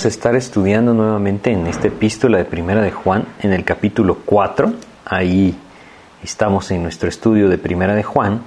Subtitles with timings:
[0.00, 4.16] Vamos a estar estudiando nuevamente en esta epístola de Primera de Juan, en el capítulo
[4.24, 4.72] 4.
[5.04, 5.54] Ahí
[6.24, 8.40] estamos en nuestro estudio de Primera de Juan.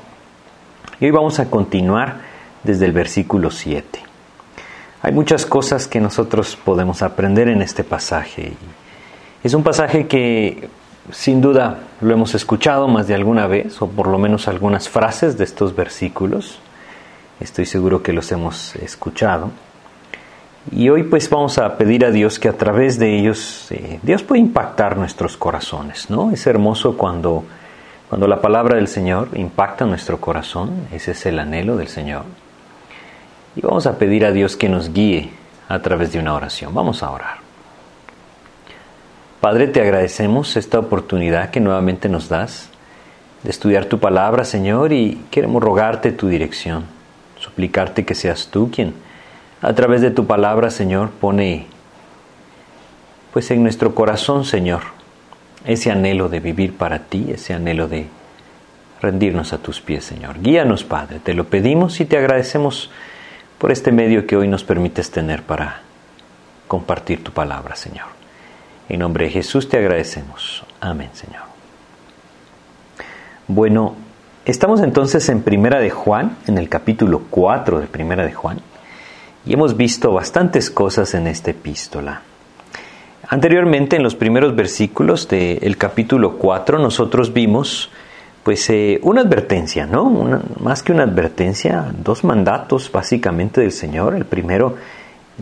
[0.99, 2.21] Y hoy vamos a continuar
[2.63, 3.99] desde el versículo 7.
[5.03, 8.53] Hay muchas cosas que nosotros podemos aprender en este pasaje.
[9.43, 10.69] Es un pasaje que
[11.11, 15.37] sin duda lo hemos escuchado más de alguna vez, o por lo menos algunas frases
[15.37, 16.57] de estos versículos.
[17.39, 19.51] Estoy seguro que los hemos escuchado.
[20.71, 24.23] Y hoy pues vamos a pedir a Dios que a través de ellos eh, Dios
[24.23, 26.31] puede impactar nuestros corazones, ¿no?
[26.31, 27.43] Es hermoso cuando,
[28.09, 32.23] cuando la palabra del Señor impacta nuestro corazón, ese es el anhelo del Señor.
[33.55, 35.31] Y vamos a pedir a Dios que nos guíe
[35.67, 36.73] a través de una oración.
[36.73, 37.37] Vamos a orar.
[39.41, 42.69] Padre, te agradecemos esta oportunidad que nuevamente nos das
[43.43, 46.85] de estudiar tu palabra, Señor, y queremos rogarte tu dirección,
[47.37, 48.93] suplicarte que seas tú quien
[49.63, 51.67] a través de tu palabra, Señor, pone
[53.31, 54.81] pues en nuestro corazón, Señor,
[55.65, 58.07] ese anhelo de vivir para ti, ese anhelo de
[59.01, 60.41] rendirnos a tus pies, Señor.
[60.41, 62.91] Guíanos, Padre, te lo pedimos y te agradecemos
[63.57, 65.79] por este medio que hoy nos permites tener para
[66.67, 68.07] compartir tu palabra, Señor.
[68.89, 70.65] En nombre de Jesús te agradecemos.
[70.81, 71.43] Amén, Señor.
[73.47, 73.95] Bueno,
[74.43, 78.59] estamos entonces en Primera de Juan, en el capítulo 4 de Primera de Juan.
[79.45, 82.21] Y hemos visto bastantes cosas en esta epístola.
[83.27, 87.89] Anteriormente, en los primeros versículos del capítulo 4, nosotros vimos
[88.43, 90.09] pues eh, una advertencia, ¿no?
[90.59, 94.15] más que una advertencia, dos mandatos básicamente del Señor.
[94.15, 94.75] El primero,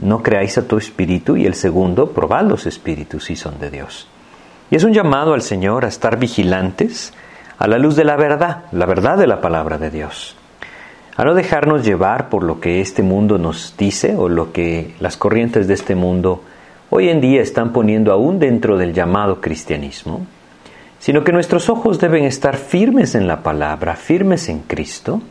[0.02, 4.08] no creáis a tu espíritu y el segundo, probad los espíritus si son de Dios.
[4.70, 7.14] Y es un llamado al Señor a estar vigilantes
[7.58, 10.36] a la luz de la verdad, la verdad de la palabra de Dios
[11.16, 15.18] a no dejarnos llevar por lo que este mundo nos dice o lo que las
[15.18, 16.44] corrientes de este mundo
[16.90, 20.26] hoy en día están poniendo aún dentro del llamado cristianismo,
[21.00, 25.22] sino que nuestros ojos deben estar firmes en la palabra, firmes en Cristo,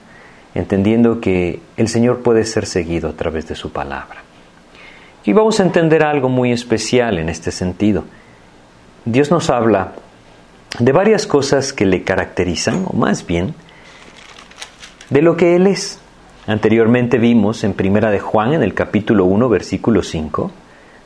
[0.54, 4.22] entendiendo que el Señor puede ser seguido a través de su palabra.
[5.24, 8.04] Y vamos a entender algo muy especial en este sentido.
[9.04, 9.92] Dios nos habla
[10.78, 13.54] de varias cosas que le caracterizan, o más bien,
[15.10, 16.00] de lo que Él es.
[16.46, 20.50] Anteriormente vimos en Primera de Juan, en el capítulo 1, versículo 5,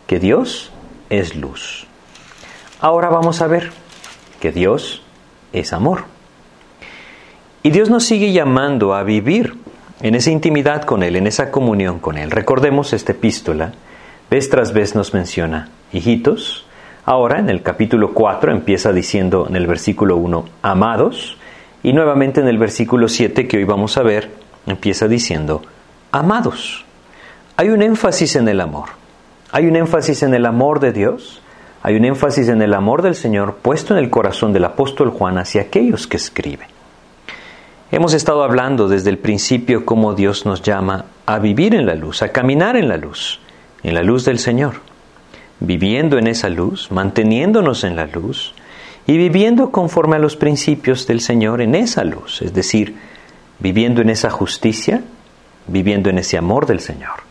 [0.06, 0.70] que Dios
[1.10, 1.86] es luz.
[2.80, 3.72] Ahora vamos a ver
[4.40, 5.02] que Dios
[5.52, 6.04] es amor.
[7.62, 9.56] Y Dios nos sigue llamando a vivir
[10.00, 12.30] en esa intimidad con Él, en esa comunión con Él.
[12.30, 13.72] Recordemos esta epístola,
[14.30, 16.66] vez tras vez nos menciona, hijitos,
[17.06, 21.38] ahora en el capítulo 4 empieza diciendo en el versículo 1, amados,
[21.84, 24.30] y nuevamente en el versículo 7 que hoy vamos a ver,
[24.66, 25.62] empieza diciendo,
[26.10, 26.84] amados.
[27.58, 28.88] Hay un énfasis en el amor.
[29.52, 31.42] Hay un énfasis en el amor de Dios.
[31.82, 35.36] Hay un énfasis en el amor del Señor puesto en el corazón del apóstol Juan
[35.36, 36.68] hacia aquellos que escriben.
[37.92, 42.22] Hemos estado hablando desde el principio cómo Dios nos llama a vivir en la luz,
[42.22, 43.40] a caminar en la luz,
[43.82, 44.76] en la luz del Señor.
[45.60, 48.54] Viviendo en esa luz, manteniéndonos en la luz,
[49.06, 52.96] y viviendo conforme a los principios del Señor en esa luz, es decir,
[53.58, 55.02] viviendo en esa justicia,
[55.66, 57.22] viviendo en ese amor del Señor.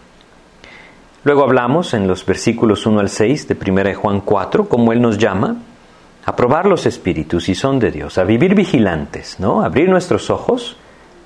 [1.24, 5.02] Luego hablamos en los versículos 1 al 6 de 1 de Juan 4, como Él
[5.02, 5.58] nos llama
[6.26, 9.64] a probar los espíritus y son de Dios, a vivir vigilantes, ¿no?
[9.64, 10.78] abrir nuestros ojos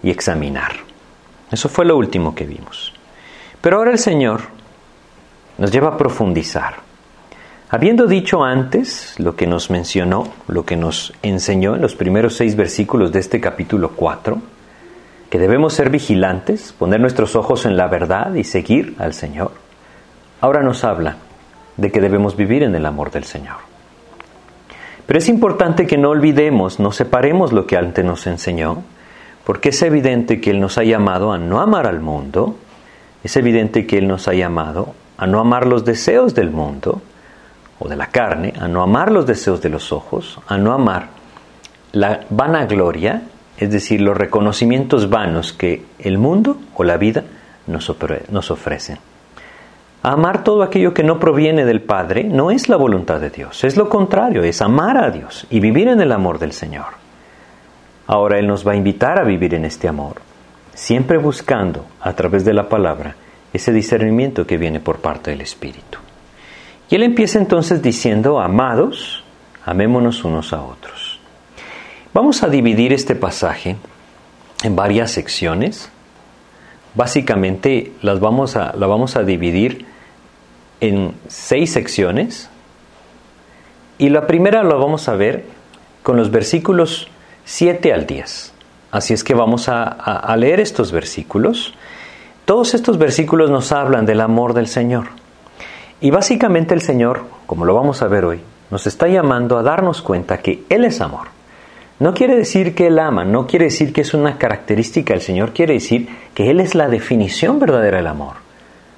[0.01, 0.73] y examinar.
[1.51, 2.93] Eso fue lo último que vimos.
[3.61, 4.41] Pero ahora el Señor
[5.57, 6.86] nos lleva a profundizar
[7.69, 12.55] Habiendo dicho antes lo que nos mencionó, lo que nos enseñó en los primeros seis
[12.55, 14.41] versículos de este capítulo 4,
[15.29, 19.51] que debemos ser vigilantes, poner nuestros ojos en la verdad y seguir al Señor,
[20.39, 21.17] ahora nos habla
[21.75, 23.57] de que debemos vivir en el amor del Señor.
[25.05, 28.81] Pero es importante que no olvidemos, no separemos lo que antes nos enseñó,
[29.43, 32.55] porque es evidente que Él nos ha llamado a no amar al mundo,
[33.25, 37.01] es evidente que Él nos ha llamado a no amar los deseos del mundo,
[37.79, 41.09] o de la carne, a no amar los deseos de los ojos, a no amar
[41.91, 43.23] la vanagloria,
[43.57, 47.23] es decir, los reconocimientos vanos que el mundo o la vida
[47.65, 47.91] nos,
[48.29, 48.97] nos ofrecen.
[50.03, 53.75] Amar todo aquello que no proviene del Padre no es la voluntad de Dios, es
[53.77, 56.97] lo contrario, es amar a Dios y vivir en el amor del Señor.
[58.05, 60.21] Ahora Él nos va a invitar a vivir en este amor,
[60.73, 63.15] siempre buscando, a través de la palabra,
[63.51, 65.97] ese discernimiento que viene por parte del Espíritu.
[66.89, 69.23] Y él empieza entonces diciendo, amados,
[69.65, 71.19] amémonos unos a otros.
[72.13, 73.75] Vamos a dividir este pasaje
[74.63, 75.89] en varias secciones.
[76.95, 79.85] Básicamente las vamos a, la vamos a dividir
[80.79, 82.49] en seis secciones
[83.97, 85.45] y la primera la vamos a ver
[86.03, 87.07] con los versículos
[87.45, 88.53] 7 al 10.
[88.91, 91.73] Así es que vamos a, a leer estos versículos.
[92.45, 95.09] Todos estos versículos nos hablan del amor del Señor.
[95.99, 100.01] Y básicamente el Señor, como lo vamos a ver hoy, nos está llamando a darnos
[100.01, 101.27] cuenta que Él es amor.
[101.99, 105.53] No quiere decir que Él ama, no quiere decir que es una característica del Señor,
[105.53, 108.35] quiere decir que Él es la definición verdadera del amor.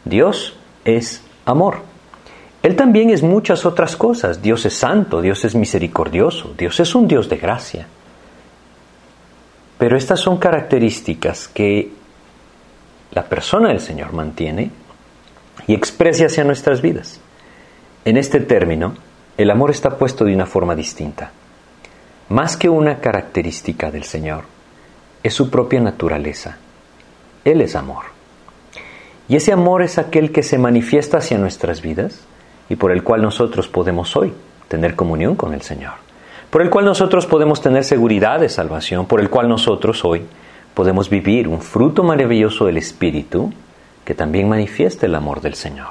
[0.03, 1.77] Dios es amor.
[2.61, 4.41] Él también es muchas otras cosas.
[4.41, 7.87] Dios es santo, Dios es misericordioso, Dios es un Dios de gracia.
[9.77, 11.89] Pero estas son características que
[13.11, 14.71] la persona del Señor mantiene
[15.67, 17.19] y expresa hacia nuestras vidas.
[18.05, 18.95] En este término,
[19.37, 21.31] el amor está puesto de una forma distinta.
[22.29, 24.43] Más que una característica del Señor,
[25.23, 26.57] es su propia naturaleza.
[27.43, 28.03] Él es amor.
[29.27, 32.21] Y ese amor es aquel que se manifiesta hacia nuestras vidas
[32.67, 34.33] y por el cual nosotros podemos hoy
[34.67, 35.93] tener comunión con el Señor.
[36.49, 40.23] Por el cual nosotros podemos tener seguridad de salvación, por el cual nosotros hoy
[40.73, 43.53] podemos vivir un fruto maravilloso del Espíritu
[44.09, 45.89] que también manifiesta el amor del Señor.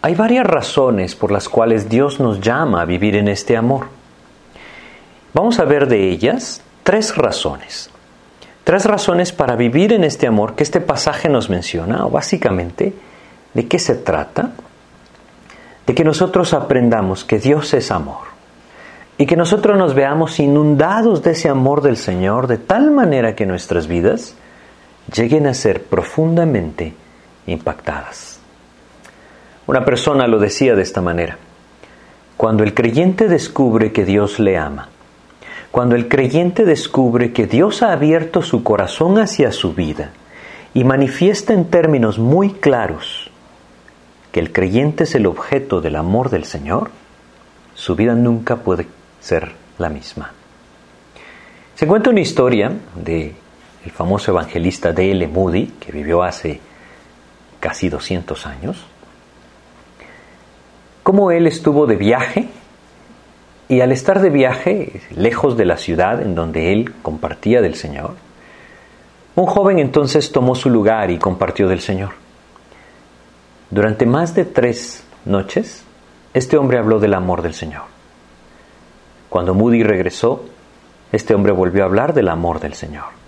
[0.00, 3.88] Hay varias razones por las cuales Dios nos llama a vivir en este amor.
[5.34, 7.90] Vamos a ver de ellas tres razones.
[8.64, 12.94] Tres razones para vivir en este amor que este pasaje nos menciona, o básicamente,
[13.52, 14.52] ¿de qué se trata?
[15.86, 18.32] De que nosotros aprendamos que Dios es amor
[19.18, 23.44] y que nosotros nos veamos inundados de ese amor del Señor de tal manera que
[23.44, 24.34] nuestras vidas
[25.14, 27.01] lleguen a ser profundamente
[27.46, 28.40] impactadas.
[29.66, 31.38] Una persona lo decía de esta manera.
[32.36, 34.88] Cuando el creyente descubre que Dios le ama,
[35.70, 40.10] cuando el creyente descubre que Dios ha abierto su corazón hacia su vida
[40.74, 43.30] y manifiesta en términos muy claros
[44.32, 46.90] que el creyente es el objeto del amor del Señor,
[47.74, 48.86] su vida nunca puede
[49.20, 50.32] ser la misma.
[51.74, 53.34] Se cuenta una historia de
[53.84, 55.26] el famoso evangelista D.L.
[55.28, 56.60] Moody, que vivió hace
[57.62, 58.84] casi 200 años,
[61.04, 62.48] cómo él estuvo de viaje
[63.68, 68.16] y al estar de viaje, lejos de la ciudad en donde él compartía del Señor,
[69.36, 72.14] un joven entonces tomó su lugar y compartió del Señor.
[73.70, 75.84] Durante más de tres noches,
[76.34, 77.84] este hombre habló del amor del Señor.
[79.28, 80.46] Cuando Moody regresó,
[81.12, 83.21] este hombre volvió a hablar del amor del Señor.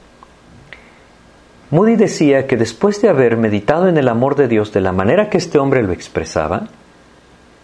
[1.70, 5.30] Moody decía que después de haber meditado en el amor de Dios de la manera
[5.30, 6.68] que este hombre lo expresaba,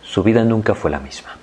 [0.02, 1.36] su vida nunca fue la misma.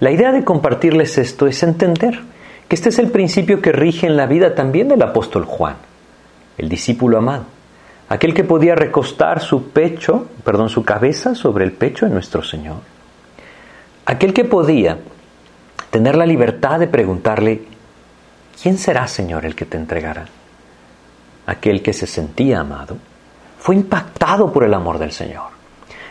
[0.00, 2.20] La idea de compartirles esto es entender
[2.68, 5.76] que este es el principio que rige en la vida también del apóstol Juan,
[6.58, 7.44] el discípulo amado,
[8.08, 12.78] aquel que podía recostar su pecho, perdón, su cabeza sobre el pecho de nuestro Señor,
[14.06, 14.98] aquel que podía
[15.90, 17.62] tener la libertad de preguntarle,
[18.62, 20.26] ¿quién será, Señor, el que te entregará?
[21.46, 22.96] Aquel que se sentía amado,
[23.58, 25.50] fue impactado por el amor del Señor.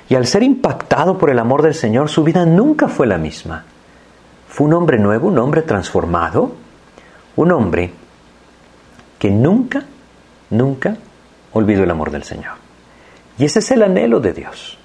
[0.09, 3.63] Y al ser impactado por el amor del Señor, su vida nunca fue la misma.
[4.47, 6.51] Fue un hombre nuevo, un hombre transformado,
[7.37, 7.91] un hombre
[9.17, 9.83] que nunca,
[10.49, 10.97] nunca
[11.53, 12.53] olvidó el amor del Señor.
[13.37, 14.77] Y ese es el anhelo de Dios.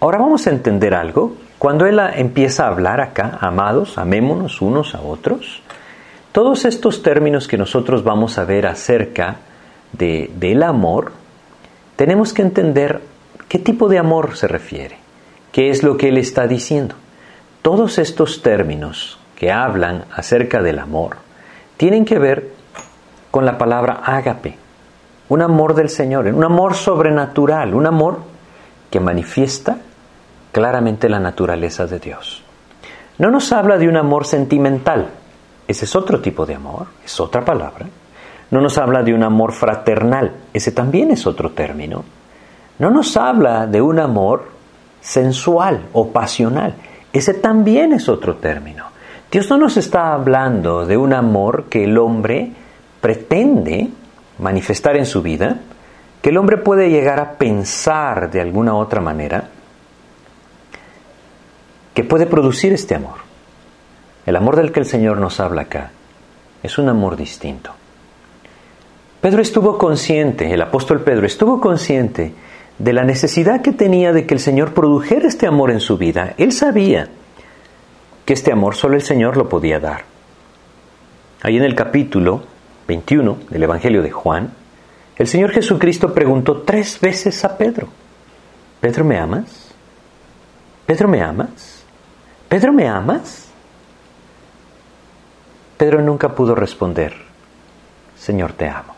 [0.00, 1.36] Ahora vamos a entender algo.
[1.58, 5.62] Cuando Él empieza a hablar acá, amados, amémonos unos a otros,
[6.30, 9.36] todos estos términos que nosotros vamos a ver acerca
[9.98, 11.12] de, del amor,
[11.96, 13.00] tenemos que entender
[13.54, 14.98] ¿Qué tipo de amor se refiere?
[15.52, 16.96] ¿Qué es lo que él está diciendo?
[17.62, 21.18] Todos estos términos que hablan acerca del amor
[21.76, 22.50] tienen que ver
[23.30, 24.56] con la palabra ágape,
[25.28, 28.22] un amor del Señor, un amor sobrenatural, un amor
[28.90, 29.78] que manifiesta
[30.50, 32.42] claramente la naturaleza de Dios.
[33.18, 35.10] No nos habla de un amor sentimental,
[35.68, 37.86] ese es otro tipo de amor, es otra palabra.
[38.50, 42.04] No nos habla de un amor fraternal, ese también es otro término
[42.78, 44.48] no nos habla de un amor
[45.00, 46.74] sensual o pasional.
[47.12, 48.86] Ese también es otro término.
[49.30, 52.52] Dios no nos está hablando de un amor que el hombre
[53.00, 53.90] pretende
[54.38, 55.58] manifestar en su vida,
[56.20, 59.48] que el hombre puede llegar a pensar de alguna otra manera,
[61.92, 63.22] que puede producir este amor.
[64.26, 65.90] El amor del que el Señor nos habla acá
[66.62, 67.74] es un amor distinto.
[69.24, 72.34] Pedro estuvo consciente, el apóstol Pedro estuvo consciente
[72.78, 76.34] de la necesidad que tenía de que el Señor produjera este amor en su vida.
[76.36, 77.08] Él sabía
[78.26, 80.04] que este amor solo el Señor lo podía dar.
[81.40, 82.42] Ahí en el capítulo
[82.86, 84.52] 21 del Evangelio de Juan,
[85.16, 87.88] el Señor Jesucristo preguntó tres veces a Pedro,
[88.78, 89.74] ¿Pedro me amas?
[90.84, 91.82] ¿Pedro me amas?
[92.46, 93.48] ¿Pedro me amas?
[95.78, 97.14] Pedro nunca pudo responder,
[98.18, 98.93] Señor, te amo.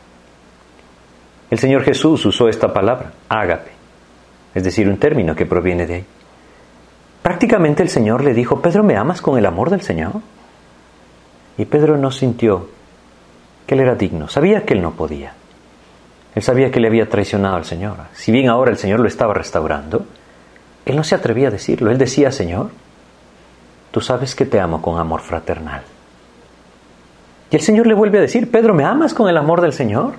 [1.51, 3.71] El Señor Jesús usó esta palabra, ágape,
[4.55, 6.05] es decir, un término que proviene de ahí.
[7.23, 10.13] Prácticamente el Señor le dijo, Pedro, ¿me amas con el amor del Señor?
[11.59, 12.69] Y Pedro no sintió
[13.67, 15.35] que él era digno, sabía que él no podía.
[16.35, 17.97] Él sabía que le había traicionado al Señor.
[18.13, 20.05] Si bien ahora el Señor lo estaba restaurando,
[20.85, 21.91] él no se atrevía a decirlo.
[21.91, 22.71] Él decía, Señor,
[23.91, 25.83] tú sabes que te amo con amor fraternal.
[27.51, 30.13] Y el Señor le vuelve a decir, Pedro, ¿me amas con el amor del Señor?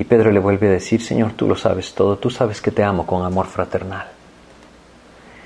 [0.00, 2.82] Y Pedro le vuelve a decir, Señor, tú lo sabes todo, tú sabes que te
[2.82, 4.06] amo con amor fraternal.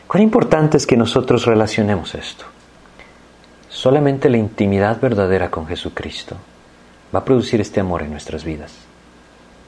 [0.07, 2.45] Cuán importante es que nosotros relacionemos esto.
[3.69, 6.37] Solamente la intimidad verdadera con Jesucristo
[7.13, 8.73] va a producir este amor en nuestras vidas.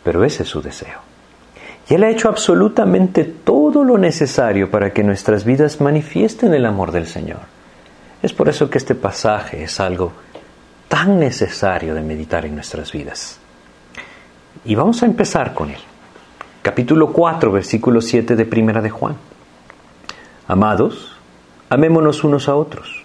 [0.04, 1.00] Pero ese es su deseo.
[1.88, 6.92] Y Él ha hecho absolutamente todo lo necesario para que nuestras vidas manifiesten el amor
[6.92, 7.40] del Señor.
[8.22, 10.12] Es por eso que este pasaje es algo
[10.86, 13.40] tan necesario de meditar en nuestras vidas.
[14.66, 15.78] Y vamos a empezar con él.
[16.62, 19.14] Capítulo 4, versículo 7 de Primera de Juan.
[20.48, 21.16] Amados,
[21.68, 23.04] amémonos unos a otros,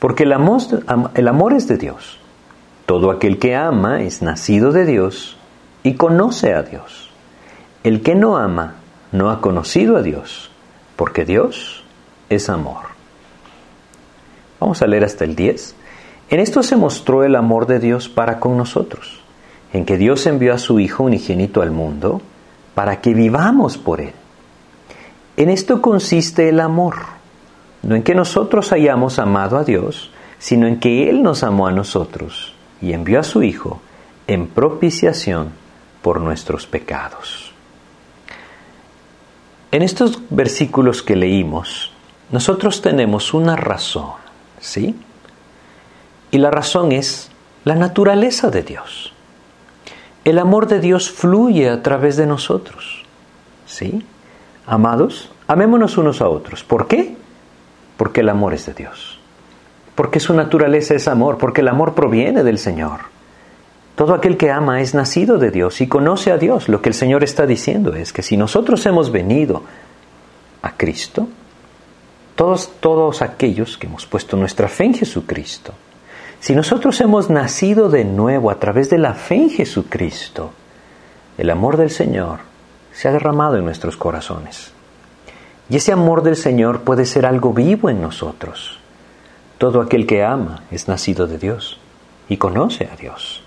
[0.00, 0.60] porque el amor,
[1.14, 2.18] el amor es de Dios.
[2.86, 5.36] Todo aquel que ama es nacido de Dios
[5.84, 7.10] y conoce a Dios.
[7.84, 8.74] El que no ama
[9.12, 10.50] no ha conocido a Dios,
[10.96, 11.84] porque Dios
[12.28, 12.86] es amor.
[14.58, 15.76] Vamos a leer hasta el 10.
[16.30, 19.22] En esto se mostró el amor de Dios para con nosotros,
[19.76, 22.20] en que Dios envió a su Hijo unigénito al mundo
[22.74, 24.12] para que vivamos por Él.
[25.36, 26.96] En esto consiste el amor,
[27.82, 31.72] no en que nosotros hayamos amado a Dios, sino en que Él nos amó a
[31.72, 33.80] nosotros y envió a su Hijo
[34.26, 35.50] en propiciación
[36.02, 37.52] por nuestros pecados.
[39.72, 41.92] En estos versículos que leímos,
[42.30, 44.12] nosotros tenemos una razón,
[44.60, 44.94] ¿sí?
[46.30, 47.30] Y la razón es
[47.64, 49.12] la naturaleza de Dios.
[50.26, 53.04] El amor de Dios fluye a través de nosotros,
[53.64, 54.04] ¿sí?
[54.66, 56.64] Amados, amémonos unos a otros.
[56.64, 57.16] ¿Por qué?
[57.96, 59.20] Porque el amor es de Dios.
[59.94, 63.02] Porque su naturaleza es amor, porque el amor proviene del Señor.
[63.94, 66.68] Todo aquel que ama es nacido de Dios y conoce a Dios.
[66.68, 69.62] Lo que el Señor está diciendo es que si nosotros hemos venido
[70.60, 71.28] a Cristo,
[72.34, 75.72] todos, todos aquellos que hemos puesto nuestra fe en Jesucristo,
[76.46, 80.52] si nosotros hemos nacido de nuevo a través de la fe en Jesucristo,
[81.38, 82.38] el amor del Señor
[82.92, 84.70] se ha derramado en nuestros corazones.
[85.68, 88.78] Y ese amor del Señor puede ser algo vivo en nosotros.
[89.58, 91.80] Todo aquel que ama es nacido de Dios
[92.28, 93.42] y conoce a Dios.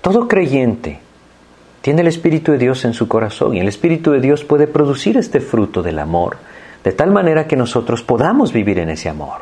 [0.00, 1.00] Todo creyente
[1.82, 5.18] tiene el Espíritu de Dios en su corazón y el Espíritu de Dios puede producir
[5.18, 6.38] este fruto del amor,
[6.82, 9.40] de tal manera que nosotros podamos vivir en ese amor.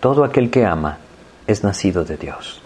[0.00, 1.00] Todo aquel que ama
[1.46, 2.60] es nacido de Dios.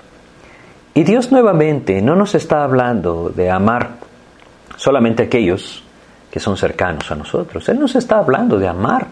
[0.95, 3.91] Y Dios nuevamente no nos está hablando de amar
[4.77, 5.85] solamente aquellos
[6.31, 7.69] que son cercanos a nosotros.
[7.69, 9.07] Él nos está hablando de amar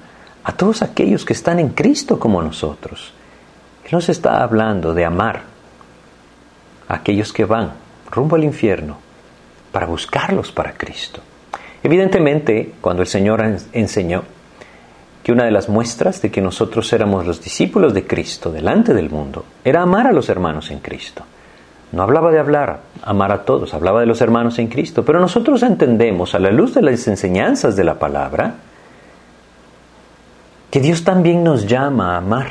[0.44, 3.12] a todos aquellos que están en Cristo como nosotros.
[3.84, 5.42] Él nos está hablando de amar
[6.88, 7.72] a aquellos que van
[8.10, 8.98] rumbo al infierno
[9.72, 11.20] para buscarlos para Cristo.
[11.82, 14.24] Evidentemente, cuando el Señor enseñó
[15.28, 19.10] que una de las muestras de que nosotros éramos los discípulos de Cristo delante del
[19.10, 21.22] mundo era amar a los hermanos en Cristo.
[21.92, 25.62] No hablaba de hablar, amar a todos, hablaba de los hermanos en Cristo, pero nosotros
[25.62, 28.54] entendemos a la luz de las enseñanzas de la palabra
[30.70, 32.48] que Dios también nos llama a amar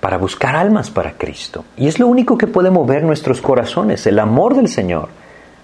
[0.00, 1.66] para buscar almas para Cristo.
[1.76, 5.10] Y es lo único que puede mover nuestros corazones, el amor del Señor,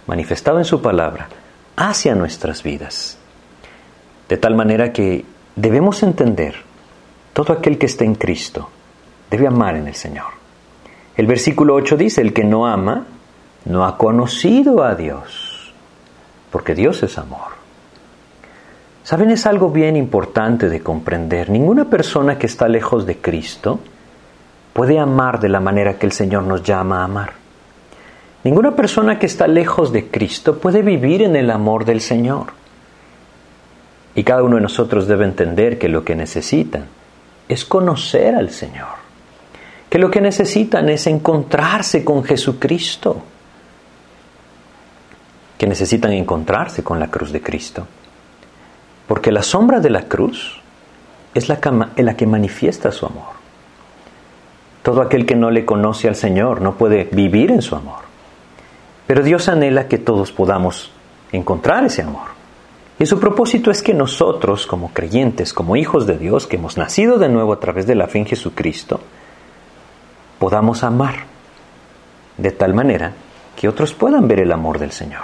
[0.07, 1.29] manifestado en su palabra,
[1.77, 3.20] hacia nuestras vidas.
[4.31, 5.25] De tal manera que
[5.57, 6.55] debemos entender,
[7.33, 8.71] todo aquel que esté en Cristo
[9.29, 10.29] debe amar en el Señor.
[11.17, 13.07] El versículo 8 dice, el que no ama,
[13.65, 15.75] no ha conocido a Dios,
[16.53, 17.59] porque Dios es amor.
[19.03, 19.31] ¿Saben?
[19.31, 21.51] Es algo bien importante de comprender.
[21.51, 23.81] Ninguna persona que está lejos de Cristo
[24.73, 27.33] puede amar de la manera que el Señor nos llama a amar.
[28.45, 32.60] Ninguna persona que está lejos de Cristo puede vivir en el amor del Señor.
[34.15, 36.87] Y cada uno de nosotros debe entender que lo que necesitan
[37.49, 39.01] es conocer al Señor
[39.91, 43.21] que lo que necesitan es encontrarse con Jesucristo,
[45.59, 47.87] que necesitan encontrarse con la cruz de Cristo.
[49.09, 50.61] Porque la sombra de la cruz
[51.35, 51.59] es la
[51.97, 53.41] la que manifiesta su amor.
[54.85, 58.05] Todo aquel que no le conoce al Señor no puede vivir en su amor.
[59.09, 60.93] Pero Dios anhela que todos podamos
[61.33, 62.40] encontrar ese amor.
[63.01, 67.19] Y su propósito es que nosotros, como creyentes, como hijos de Dios, que hemos nacido
[67.19, 69.01] de nuevo a través de la fe en Jesucristo,
[70.39, 71.15] podamos amar
[72.37, 73.15] de tal manera
[73.57, 75.23] que otros puedan ver el amor del Señor.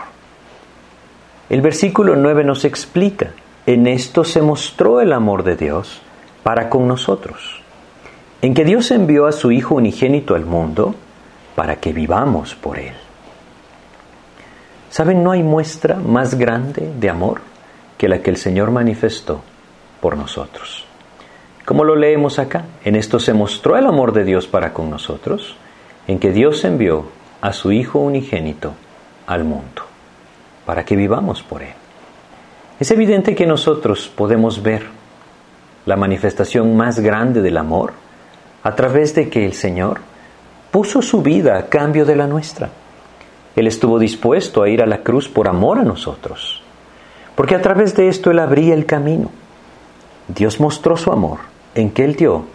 [1.51, 3.33] El versículo 9 nos explica,
[3.67, 6.01] en esto se mostró el amor de Dios
[6.43, 7.61] para con nosotros,
[8.41, 10.95] en que Dios envió a su Hijo unigénito al mundo
[11.55, 12.95] para que vivamos por Él.
[14.89, 15.23] ¿Saben?
[15.23, 17.56] No hay muestra más grande de amor
[17.99, 19.43] que la que el Señor manifestó
[20.01, 20.85] por nosotros.
[21.65, 25.57] Como lo leemos acá, en esto se mostró el amor de Dios para con nosotros,
[26.07, 27.07] en que Dios envió
[27.41, 28.75] a su Hijo unigénito
[29.27, 29.83] al mundo,
[30.65, 31.75] para que vivamos por Él.
[32.79, 34.85] Es evidente que nosotros podemos ver
[35.87, 37.95] la manifestación más grande del amor
[38.63, 40.01] a través de que el Señor
[40.71, 42.69] puso su vida a cambio de la nuestra.
[43.55, 46.63] Él estuvo dispuesto a ir a la cruz por amor a nosotros.
[47.37, 49.31] Porque a través de esto Él abría el camino.
[50.27, 51.39] Dios mostró su amor
[51.75, 52.47] en que Él dio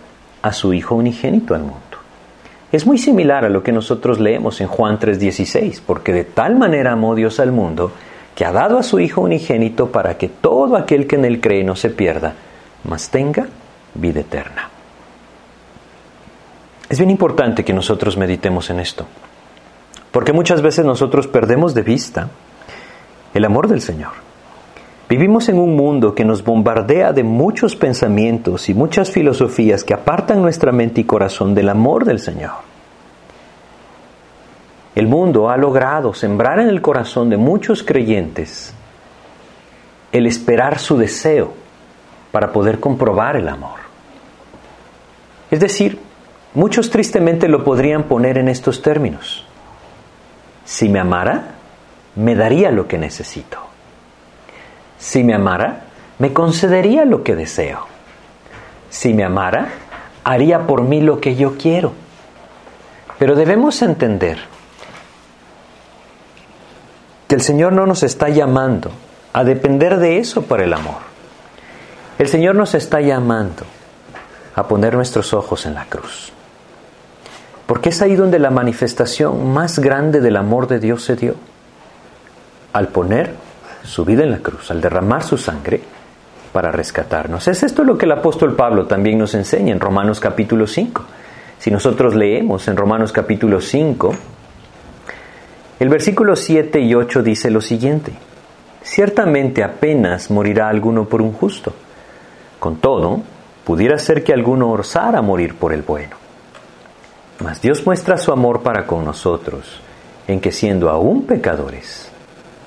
[0.42, 1.78] a su Hijo unigénito al mundo.
[2.72, 6.94] Es muy similar a lo que nosotros leemos en Juan 3:16, porque de tal manera
[6.94, 7.92] amó Dios al mundo
[8.34, 11.64] que ha dado a su Hijo unigénito para que todo aquel que en Él cree
[11.64, 12.34] no se pierda,
[12.84, 13.48] mas tenga
[13.94, 14.70] vida eterna.
[16.90, 19.06] Es bien importante que nosotros meditemos en esto,
[20.12, 22.30] porque muchas veces nosotros perdemos de vista
[23.34, 24.21] el amor del Señor.
[25.12, 30.42] Vivimos en un mundo que nos bombardea de muchos pensamientos y muchas filosofías que apartan
[30.42, 32.54] nuestra mente y corazón del amor del Señor.
[34.96, 38.74] El mundo ha logrado sembrar en el corazón de muchos creyentes
[40.14, 41.56] el esperar su deseo
[42.32, 43.82] para poder comprobar el amor.
[45.52, 46.00] Es decir,
[46.54, 49.46] muchos tristemente lo podrían poner en estos términos.
[50.64, 51.56] Si me amara,
[52.16, 53.71] me daría lo que necesito.
[55.02, 55.86] Si me amara,
[56.20, 57.88] me concedería lo que deseo.
[58.92, 59.70] Si me amara,
[60.24, 61.94] haría por mí lo que yo quiero.
[63.18, 64.38] Pero debemos entender
[67.28, 68.92] que el Señor no nos está llamando
[69.34, 71.00] a depender de eso para el amor.
[72.20, 73.64] El Señor nos está llamando
[74.54, 76.32] a poner nuestros ojos en la cruz.
[77.66, 81.36] Porque es ahí donde la manifestación más grande del amor de Dios se dio.
[82.72, 83.34] Al poner
[83.84, 85.82] su vida en la cruz, al derramar su sangre
[86.52, 87.48] para rescatarnos.
[87.48, 91.04] Es esto lo que el apóstol Pablo también nos enseña en Romanos capítulo 5.
[91.58, 94.16] Si nosotros leemos en Romanos capítulo 5,
[95.80, 98.14] el versículo 7 y 8 dice lo siguiente,
[98.84, 101.74] ciertamente apenas morirá alguno por un justo,
[102.60, 103.22] con todo,
[103.64, 106.16] pudiera ser que alguno osara morir por el bueno.
[107.40, 109.80] Mas Dios muestra su amor para con nosotros,
[110.28, 112.12] en que siendo aún pecadores,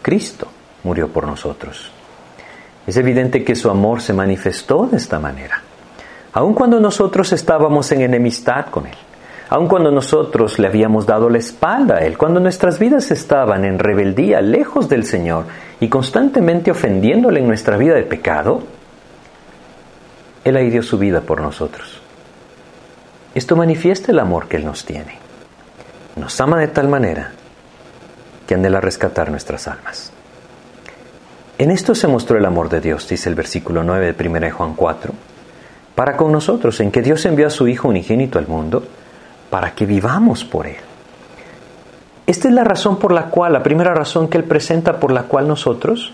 [0.02, 0.48] Cristo
[0.84, 1.90] murió por nosotros.
[2.86, 5.62] Es evidente que su amor se manifestó de esta manera.
[6.32, 8.96] Aun cuando nosotros estábamos en enemistad con Él,
[9.48, 13.78] aun cuando nosotros le habíamos dado la espalda a Él, cuando nuestras vidas estaban en
[13.78, 15.44] rebeldía, lejos del Señor
[15.80, 18.62] y constantemente ofendiéndole en nuestra vida de pecado,
[20.44, 22.00] Él ahí dio su vida por nosotros.
[23.34, 25.18] Esto manifiesta el amor que Él nos tiene.
[26.16, 27.32] Nos ama de tal manera
[28.46, 30.13] que anhela rescatar nuestras almas.
[31.56, 34.74] En esto se mostró el amor de Dios, dice el versículo 9 de 1 Juan
[34.74, 35.12] 4,
[35.94, 38.82] para con nosotros, en que Dios envió a su Hijo unigénito al mundo,
[39.50, 40.78] para que vivamos por Él.
[42.26, 45.24] Esta es la razón por la cual, la primera razón que Él presenta por la
[45.24, 46.12] cual nosotros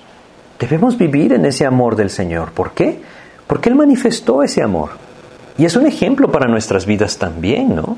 [0.59, 2.53] debemos vivir en ese amor del Señor.
[2.53, 3.01] ¿Por qué?
[3.47, 4.91] Porque Él manifestó ese amor.
[5.57, 7.97] Y es un ejemplo para nuestras vidas también, ¿no?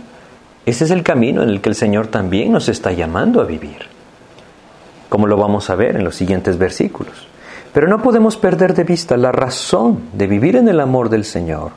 [0.65, 3.79] Ese es el camino en el que el Señor también nos está llamando a vivir,
[5.09, 7.32] como lo vamos a ver en los siguientes versículos.
[7.73, 11.73] Pero no podemos perder de vista la razón de vivir en el amor del Señor.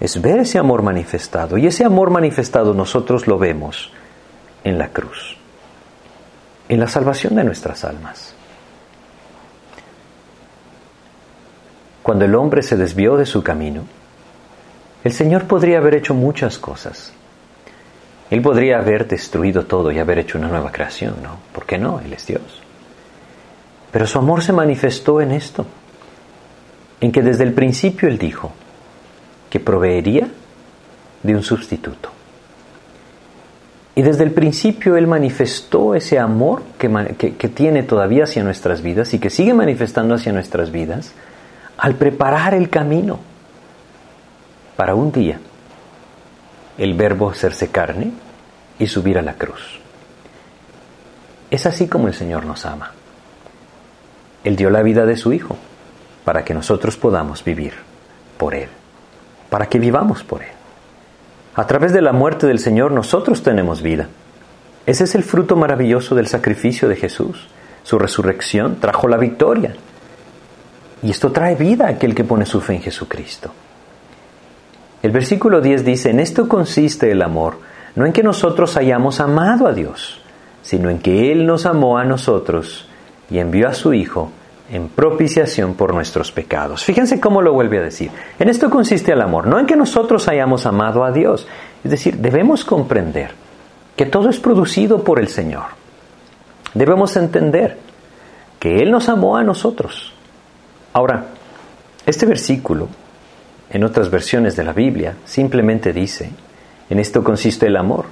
[0.00, 1.58] Es ver ese amor manifestado.
[1.58, 3.92] Y ese amor manifestado nosotros lo vemos
[4.64, 5.36] en la cruz,
[6.68, 8.34] en la salvación de nuestras almas.
[12.02, 13.82] Cuando el hombre se desvió de su camino,
[15.04, 17.12] el Señor podría haber hecho muchas cosas.
[18.30, 21.38] Él podría haber destruido todo y haber hecho una nueva creación, ¿no?
[21.52, 22.00] ¿Por qué no?
[22.00, 22.62] Él es Dios.
[23.90, 25.66] Pero su amor se manifestó en esto,
[27.00, 28.52] en que desde el principio Él dijo
[29.48, 30.28] que proveería
[31.22, 32.10] de un sustituto.
[33.94, 39.12] Y desde el principio Él manifestó ese amor que, que, tiene todavía hacia nuestras vidas
[39.14, 41.12] y que sigue manifestando hacia nuestras vidas
[41.78, 43.18] al preparar el camino
[44.76, 45.40] para un día
[46.76, 48.12] el verbo hacerse carne
[48.78, 49.80] y subir a la cruz.
[51.50, 52.92] Es así como el Señor nos ama.
[54.48, 55.58] Él dio la vida de su Hijo
[56.24, 57.74] para que nosotros podamos vivir
[58.38, 58.70] por Él,
[59.50, 60.48] para que vivamos por Él.
[61.54, 64.08] A través de la muerte del Señor nosotros tenemos vida.
[64.86, 67.46] Ese es el fruto maravilloso del sacrificio de Jesús.
[67.82, 69.74] Su resurrección trajo la victoria.
[71.02, 73.52] Y esto trae vida a aquel que pone su fe en Jesucristo.
[75.02, 77.58] El versículo 10 dice, en esto consiste el amor,
[77.96, 80.22] no en que nosotros hayamos amado a Dios,
[80.62, 82.88] sino en que Él nos amó a nosotros
[83.30, 84.32] y envió a su Hijo
[84.70, 86.84] en propiciación por nuestros pecados.
[86.84, 88.10] Fíjense cómo lo vuelve a decir.
[88.38, 91.46] En esto consiste el amor, no en que nosotros hayamos amado a Dios.
[91.82, 93.30] Es decir, debemos comprender
[93.96, 95.64] que todo es producido por el Señor.
[96.74, 97.78] Debemos entender
[98.58, 100.12] que Él nos amó a nosotros.
[100.92, 101.26] Ahora,
[102.04, 102.88] este versículo,
[103.70, 106.30] en otras versiones de la Biblia, simplemente dice,
[106.90, 108.06] en esto consiste el amor,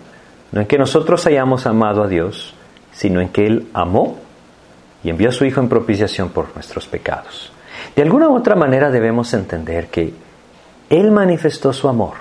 [0.52, 2.54] no en que nosotros hayamos amado a Dios,
[2.92, 4.18] sino en que Él amó
[5.06, 7.52] y envió a su Hijo en propiciación por nuestros pecados.
[7.94, 10.12] De alguna u otra manera debemos entender que
[10.90, 12.14] Él manifestó su amor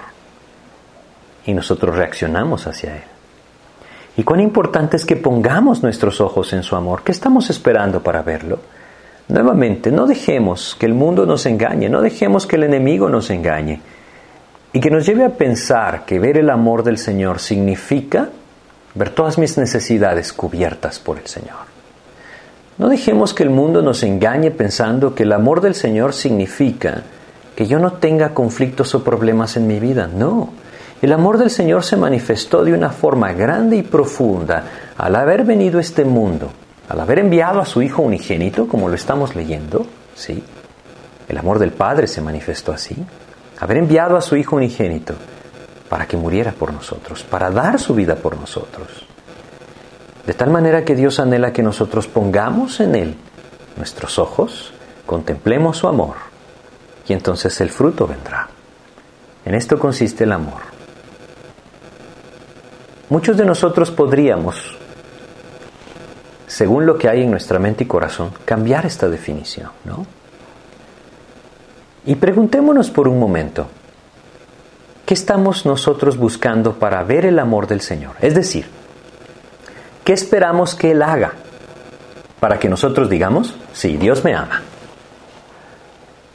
[1.48, 3.04] y nosotros reaccionamos hacia Él.
[4.17, 7.02] Y cuán importante es que pongamos nuestros ojos en su amor.
[7.04, 8.60] ¿Qué estamos esperando para verlo?
[9.30, 13.82] Nuevamente, no dejemos que el mundo nos engañe, no dejemos que el enemigo nos engañe
[14.74, 18.30] y que nos lleve a pensar que ver el amor del Señor significa
[18.93, 21.74] ver todas mis necesidades cubiertas por el Señor.
[22.77, 27.03] No dejemos que el mundo nos engañe pensando que el amor del Señor significa
[27.55, 30.07] que yo no tenga conflictos o problemas en mi vida.
[30.07, 30.49] No,
[31.01, 34.63] el amor del Señor se manifestó de una forma grande y profunda
[34.97, 36.49] al haber venido a este mundo,
[36.89, 40.43] al haber enviado a su Hijo unigénito, como lo estamos leyendo, ¿sí?
[41.29, 42.95] El amor del Padre se manifestó así,
[43.59, 45.15] haber enviado a su Hijo unigénito
[45.88, 49.05] para que muriera por nosotros, para dar su vida por nosotros.
[50.25, 53.15] De tal manera que Dios anhela que nosotros pongamos en Él
[53.77, 54.73] nuestros ojos,
[55.05, 56.15] contemplemos su amor
[57.07, 58.47] y entonces el fruto vendrá.
[59.45, 60.61] En esto consiste el amor.
[63.09, 64.75] Muchos de nosotros podríamos,
[66.47, 70.07] según lo que hay en nuestra mente y corazón, cambiar esta definición, ¿no?
[72.07, 73.67] Y preguntémonos por un momento,
[75.05, 78.15] ¿qué estamos nosotros buscando para ver el amor del Señor?
[78.21, 78.65] Es decir,
[80.06, 81.34] ¿Qué esperamos que Él haga?
[82.39, 84.62] Para que nosotros digamos, sí, Dios me ama.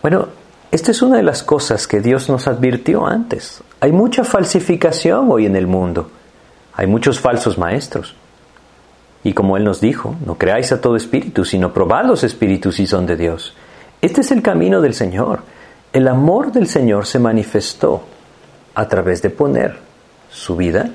[0.03, 0.27] Bueno,
[0.73, 3.63] esta es una de las cosas que Dios nos advirtió antes.
[3.79, 6.11] Hay mucha falsificación hoy en el mundo.
[6.75, 8.17] Hay muchos falsos maestros.
[9.23, 12.89] Y como Él nos dijo, no creáis a todo espíritu, sino probad los espíritus si
[12.89, 13.55] son de Dios.
[14.03, 15.43] Este es el camino del Señor.
[15.93, 18.03] El amor del Señor se manifestó
[18.75, 19.79] a través de poner
[20.29, 20.91] su vida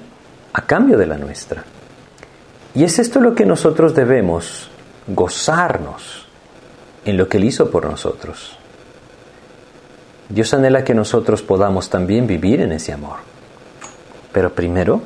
[0.52, 1.64] a cambio de la nuestra.
[2.76, 4.70] Y es esto lo que nosotros debemos
[5.08, 6.28] gozarnos
[7.06, 8.58] en lo que Él hizo por nosotros.
[10.28, 13.18] Dios anhela que nosotros podamos también vivir en ese amor.
[14.34, 15.02] Pero primero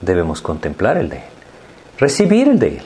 [0.00, 1.22] debemos contemplar el de Él,
[1.98, 2.82] recibir el de Él.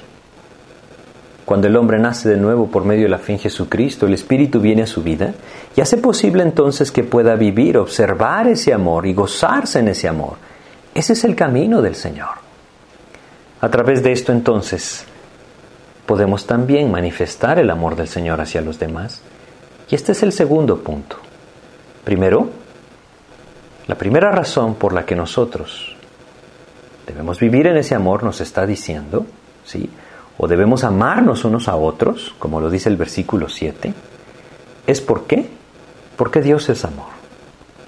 [1.44, 4.60] Cuando el hombre nace de nuevo por medio de la fe en Jesucristo, el Espíritu
[4.60, 5.34] viene a su vida
[5.76, 10.38] y hace posible entonces que pueda vivir, observar ese amor y gozarse en ese amor.
[10.94, 12.45] Ese es el camino del Señor.
[13.60, 15.06] A través de esto entonces
[16.04, 19.22] podemos también manifestar el amor del Señor hacia los demás.
[19.90, 21.16] Y este es el segundo punto.
[22.04, 22.50] Primero,
[23.86, 25.96] la primera razón por la que nosotros
[27.06, 29.26] debemos vivir en ese amor nos está diciendo,
[29.64, 29.88] ¿sí?
[30.38, 33.94] O debemos amarnos unos a otros, como lo dice el versículo 7,
[34.86, 35.48] es por qué?
[36.16, 37.08] Porque Dios es amor.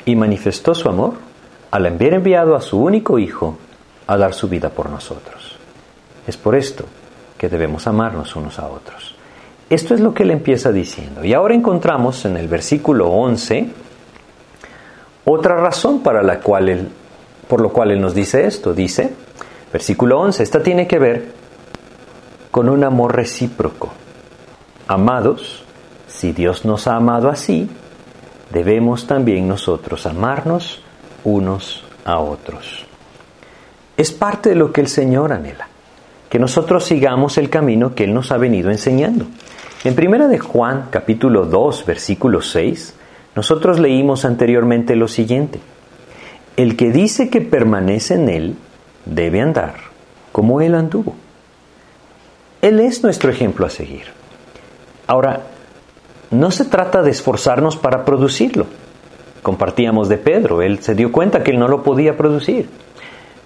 [0.04, 1.14] Y manifestó su amor
[1.70, 3.58] al haber enviado a su único Hijo
[4.06, 5.37] a dar su vida por nosotros.
[6.28, 6.84] Es por esto
[7.38, 9.14] que debemos amarnos unos a otros.
[9.70, 11.24] Esto es lo que él empieza diciendo.
[11.24, 13.70] Y ahora encontramos en el versículo 11
[15.24, 16.90] otra razón para la cual
[17.48, 18.74] por lo cual él nos dice esto.
[18.74, 19.10] Dice,
[19.72, 21.32] versículo 11, esta tiene que ver
[22.50, 23.90] con un amor recíproco.
[24.86, 25.64] Amados,
[26.08, 27.70] si Dios nos ha amado así,
[28.52, 30.82] debemos también nosotros amarnos
[31.24, 32.84] unos a otros.
[33.96, 35.68] Es parte de lo que el Señor anhela
[36.28, 39.26] que nosotros sigamos el camino que Él nos ha venido enseñando.
[39.84, 42.94] En primera de Juan, capítulo 2, versículo 6,
[43.34, 45.60] nosotros leímos anteriormente lo siguiente.
[46.56, 48.56] El que dice que permanece en Él
[49.04, 49.74] debe andar
[50.32, 51.14] como Él anduvo.
[52.60, 54.04] Él es nuestro ejemplo a seguir.
[55.06, 55.42] Ahora,
[56.30, 58.66] no se trata de esforzarnos para producirlo.
[59.42, 62.68] Compartíamos de Pedro, él se dio cuenta que él no lo podía producir.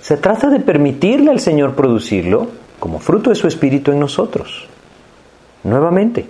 [0.00, 2.48] Se trata de permitirle al Señor producirlo
[2.82, 4.66] como fruto de su Espíritu en nosotros.
[5.62, 6.26] Nuevamente,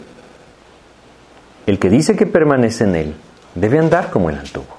[1.65, 3.15] el que dice que permanece en Él
[3.55, 4.77] debe andar como Él anduvo.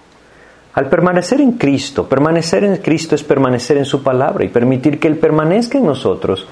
[0.76, 5.08] Al permanecer en Cristo, permanecer en Cristo es permanecer en su palabra y permitir que
[5.08, 6.46] Él permanezca en nosotros,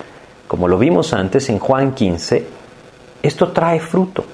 [0.48, 2.48] como lo vimos antes en Juan 15,
[3.22, 4.26] esto trae fruto.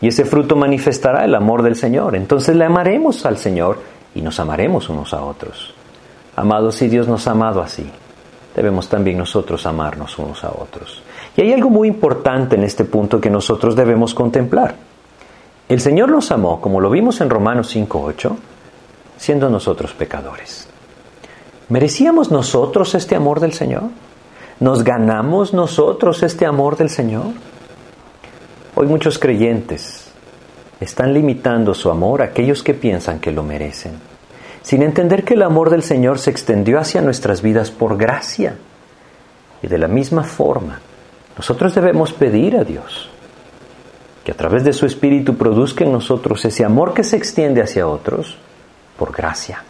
[0.00, 2.14] Y ese fruto manifestará el amor del Señor.
[2.14, 3.80] Entonces le amaremos al Señor
[4.14, 5.74] y nos amaremos unos a otros.
[6.36, 7.90] Amados, si Dios nos ha amado así,
[8.54, 11.02] debemos también nosotros amarnos unos a otros.
[11.36, 14.74] Y hay algo muy importante en este punto que nosotros debemos contemplar.
[15.68, 18.36] El Señor nos amó, como lo vimos en Romanos 5.8,
[19.16, 20.68] siendo nosotros pecadores.
[21.68, 23.84] ¿Merecíamos nosotros este amor del Señor?
[24.60, 27.26] ¿Nos ganamos nosotros este amor del Señor?
[28.74, 30.10] Hoy muchos creyentes
[30.80, 33.92] están limitando su amor a aquellos que piensan que lo merecen,
[34.62, 38.56] sin entender que el amor del Señor se extendió hacia nuestras vidas por gracia.
[39.62, 40.80] Y de la misma forma,
[41.36, 43.10] nosotros debemos pedir a Dios
[44.24, 47.88] que a través de su Espíritu produzca en nosotros ese amor que se extiende hacia
[47.88, 48.36] otros
[48.96, 49.64] por gracia.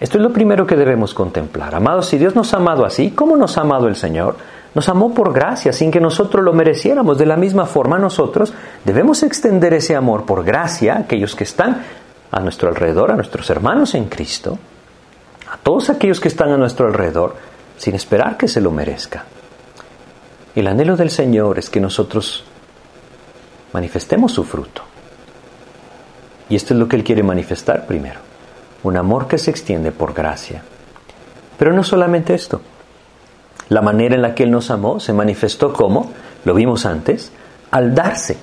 [0.00, 1.74] Esto es lo primero que debemos contemplar.
[1.74, 4.36] Amados, si Dios nos ha amado así, ¿cómo nos ha amado el Señor?
[4.74, 7.18] Nos amó por gracia, sin que nosotros lo mereciéramos.
[7.18, 8.52] De la misma forma, nosotros
[8.84, 11.82] debemos extender ese amor por gracia a aquellos que están
[12.32, 14.58] a nuestro alrededor, a nuestros hermanos en Cristo,
[15.50, 17.36] a todos aquellos que están a nuestro alrededor,
[17.76, 19.24] sin esperar que se lo merezca.
[20.54, 22.44] El anhelo del Señor es que nosotros
[23.72, 24.82] manifestemos su fruto.
[26.48, 28.20] Y esto es lo que Él quiere manifestar primero.
[28.82, 30.62] Un amor que se extiende por gracia.
[31.58, 32.60] Pero no solamente esto.
[33.68, 36.12] La manera en la que Él nos amó se manifestó como,
[36.44, 37.30] lo vimos antes,
[37.70, 38.36] al darse.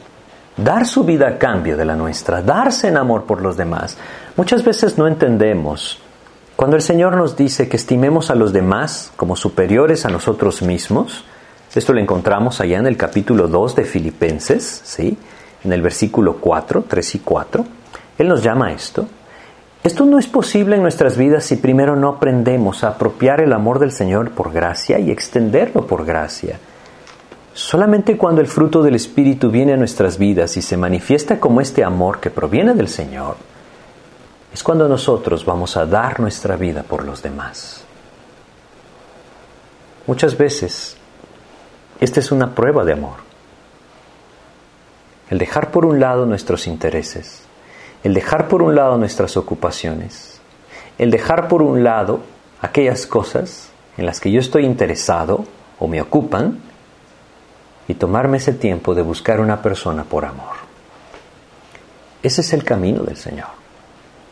[0.63, 2.41] Dar su vida a cambio de la nuestra.
[2.41, 3.97] Darse en amor por los demás.
[4.35, 6.01] Muchas veces no entendemos.
[6.57, 11.23] Cuando el Señor nos dice que estimemos a los demás como superiores a nosotros mismos,
[11.73, 15.17] esto lo encontramos allá en el capítulo 2 de Filipenses, ¿sí?
[15.63, 17.65] en el versículo 4, 3 y 4.
[18.17, 19.07] Él nos llama a esto.
[19.81, 23.79] Esto no es posible en nuestras vidas si primero no aprendemos a apropiar el amor
[23.79, 26.59] del Señor por gracia y extenderlo por gracia.
[27.59, 31.83] Solamente cuando el fruto del Espíritu viene a nuestras vidas y se manifiesta como este
[31.83, 33.35] amor que proviene del Señor,
[34.53, 37.83] es cuando nosotros vamos a dar nuestra vida por los demás.
[40.07, 40.95] Muchas veces,
[41.99, 43.17] esta es una prueba de amor.
[45.29, 47.41] El dejar por un lado nuestros intereses,
[48.05, 50.39] el dejar por un lado nuestras ocupaciones,
[50.97, 52.21] el dejar por un lado
[52.61, 55.43] aquellas cosas en las que yo estoy interesado
[55.77, 56.68] o me ocupan
[57.89, 60.55] y tomarme ese tiempo de buscar una persona por amor.
[62.21, 63.47] Ese es el camino del Señor.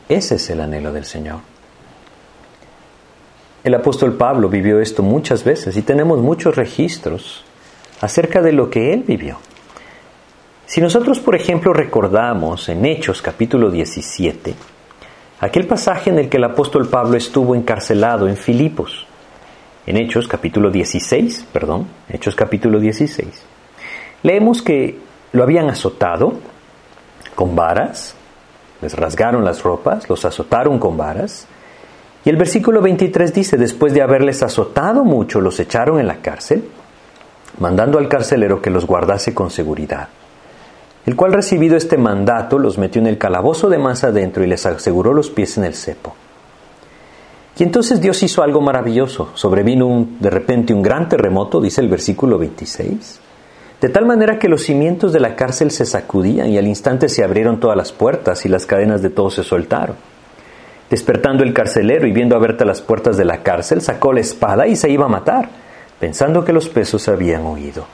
[0.08, 1.40] Ese es el anhelo del Señor.
[3.64, 7.44] El apóstol Pablo vivió esto muchas veces y tenemos muchos registros
[8.00, 9.40] acerca de lo que él vivió.
[10.68, 14.54] Si nosotros, por ejemplo, recordamos en Hechos capítulo 17,
[15.40, 19.08] aquel pasaje en el que el apóstol Pablo estuvo encarcelado en Filipos,
[19.88, 23.28] en Hechos capítulo 16, perdón, Hechos capítulo 16,
[24.22, 25.00] leemos que
[25.32, 26.34] lo habían azotado
[27.34, 28.14] con varas,
[28.82, 31.48] les rasgaron las ropas, los azotaron con varas,
[32.24, 36.64] y el versículo 23 dice, después de haberles azotado mucho, los echaron en la cárcel,
[37.60, 40.10] mandando al carcelero que los guardase con seguridad
[41.08, 44.66] el cual recibido este mandato los metió en el calabozo de más adentro y les
[44.66, 46.14] aseguró los pies en el cepo.
[47.58, 49.32] Y entonces Dios hizo algo maravilloso.
[49.34, 53.20] Sobrevino un, de repente un gran terremoto, dice el versículo 26,
[53.82, 57.24] de tal manera que los cimientos de la cárcel se sacudían y al instante se
[57.24, 59.96] abrieron todas las puertas y las cadenas de todos se soltaron.
[60.90, 64.76] Despertando el carcelero y viendo abiertas las puertas de la cárcel, sacó la espada y
[64.76, 65.50] se iba a matar,
[66.00, 67.86] pensando que los pesos habían huido.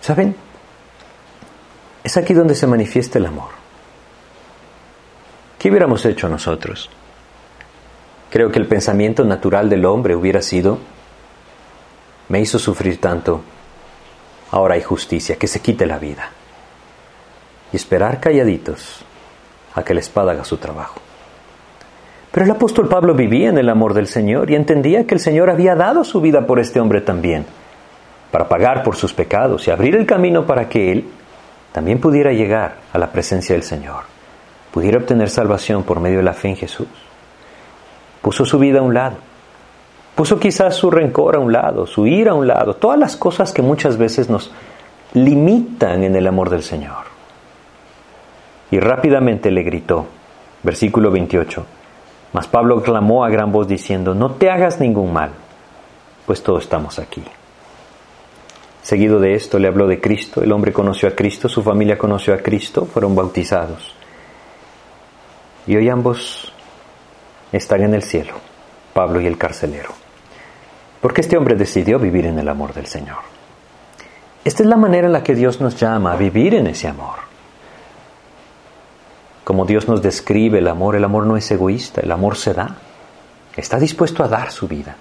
[0.00, 0.34] ¿Saben?
[2.02, 3.50] Es aquí donde se manifiesta el amor.
[5.58, 6.88] ¿Qué hubiéramos hecho nosotros?
[8.30, 10.78] Creo que el pensamiento natural del hombre hubiera sido,
[12.28, 13.40] me hizo sufrir tanto,
[14.50, 16.30] ahora hay justicia, que se quite la vida.
[17.72, 19.04] Y esperar calladitos
[19.74, 21.00] a que la espada haga su trabajo.
[22.30, 25.48] Pero el apóstol Pablo vivía en el amor del Señor y entendía que el Señor
[25.48, 27.46] había dado su vida por este hombre también,
[28.30, 31.08] para pagar por sus pecados y abrir el camino para que él
[31.72, 34.04] también pudiera llegar a la presencia del Señor,
[34.70, 37.07] pudiera obtener salvación por medio de la fe en Jesús.
[38.28, 39.16] Puso su vida a un lado,
[40.14, 43.54] puso quizás su rencor a un lado, su ira a un lado, todas las cosas
[43.54, 44.50] que muchas veces nos
[45.14, 47.06] limitan en el amor del Señor.
[48.70, 50.04] Y rápidamente le gritó,
[50.62, 51.64] versículo 28,
[52.34, 55.30] mas Pablo clamó a gran voz diciendo, no te hagas ningún mal,
[56.26, 57.24] pues todos estamos aquí.
[58.82, 62.34] Seguido de esto le habló de Cristo, el hombre conoció a Cristo, su familia conoció
[62.34, 63.94] a Cristo, fueron bautizados.
[65.66, 66.52] Y hoy ambos
[67.52, 68.34] están en el cielo,
[68.92, 69.90] Pablo y el carcelero.
[71.00, 73.18] Porque este hombre decidió vivir en el amor del Señor.
[74.44, 77.16] Esta es la manera en la que Dios nos llama a vivir en ese amor.
[79.44, 82.76] Como Dios nos describe el amor, el amor no es egoísta, el amor se da.
[83.56, 84.96] Está dispuesto a dar su vida.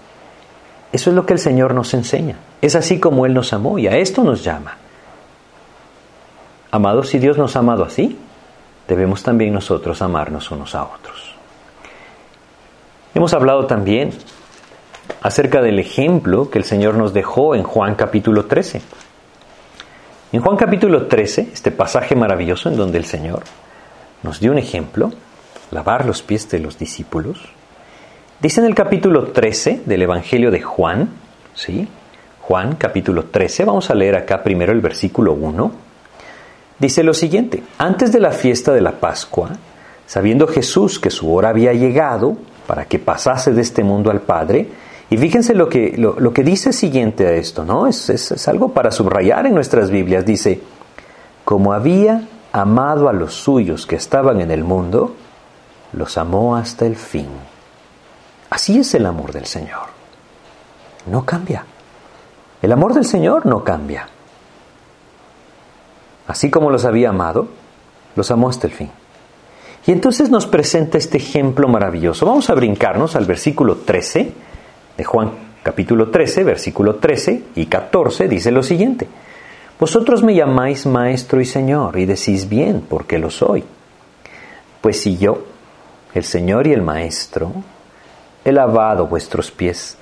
[0.92, 2.38] Eso es lo que el Señor nos enseña.
[2.62, 4.78] Es así como Él nos amó y a esto nos llama.
[6.72, 8.18] Amados, si Dios nos ha amado así,
[8.88, 11.17] debemos también nosotros amarnos unos a otros.
[13.18, 14.12] Hemos hablado también
[15.24, 18.80] acerca del ejemplo que el Señor nos dejó en Juan capítulo 13.
[20.34, 23.42] En Juan capítulo 13, este pasaje maravilloso en donde el Señor
[24.22, 25.12] nos dio un ejemplo,
[25.72, 27.40] lavar los pies de los discípulos,
[28.40, 31.10] dice en el capítulo 13 del Evangelio de Juan,
[31.56, 31.88] ¿sí?
[32.42, 35.72] Juan capítulo 13, vamos a leer acá primero el versículo 1,
[36.78, 39.54] dice lo siguiente, antes de la fiesta de la Pascua,
[40.06, 44.70] sabiendo Jesús que su hora había llegado para que pasase de este mundo al Padre,
[45.10, 47.88] y fíjense lo que, lo, que dice siguiente a esto, ¿no?
[47.88, 50.62] Es, es algo para subrayar en nuestras Biblias, dice,
[51.46, 55.16] como había amado a los suyos que estaban en el mundo,
[55.94, 57.30] los amó hasta el fin.
[58.50, 59.88] Así es el amor del Señor.
[61.06, 61.66] No cambia.
[62.62, 64.08] El amor del Señor no cambia.
[66.28, 67.48] Así como los había amado,
[68.16, 68.92] los amó hasta el fin.
[69.88, 72.26] Y entonces nos presenta este ejemplo maravilloso.
[72.26, 74.32] Vamos a brincarnos al versículo 13
[74.98, 75.32] de Juan
[75.64, 79.08] capítulo 13, versículo 13 y 14, dice lo siguiente.
[79.80, 83.66] Vosotros me llamáis maestro y señor y decís bien porque lo soy.
[84.80, 85.44] Pues si yo,
[86.14, 87.52] el señor y el maestro,
[88.46, 89.98] he lavado vuestros pies,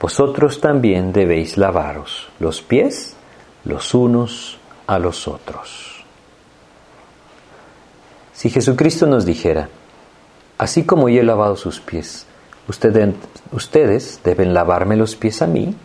[0.00, 3.16] vosotros también debéis lavaros los pies
[3.64, 5.91] los unos a los otros.
[8.42, 9.68] Si Jesucristo nos dijera,
[10.58, 12.26] así como yo he lavado sus pies,
[12.66, 13.14] ustedes,
[13.52, 15.76] ustedes deben lavarme los pies a mí,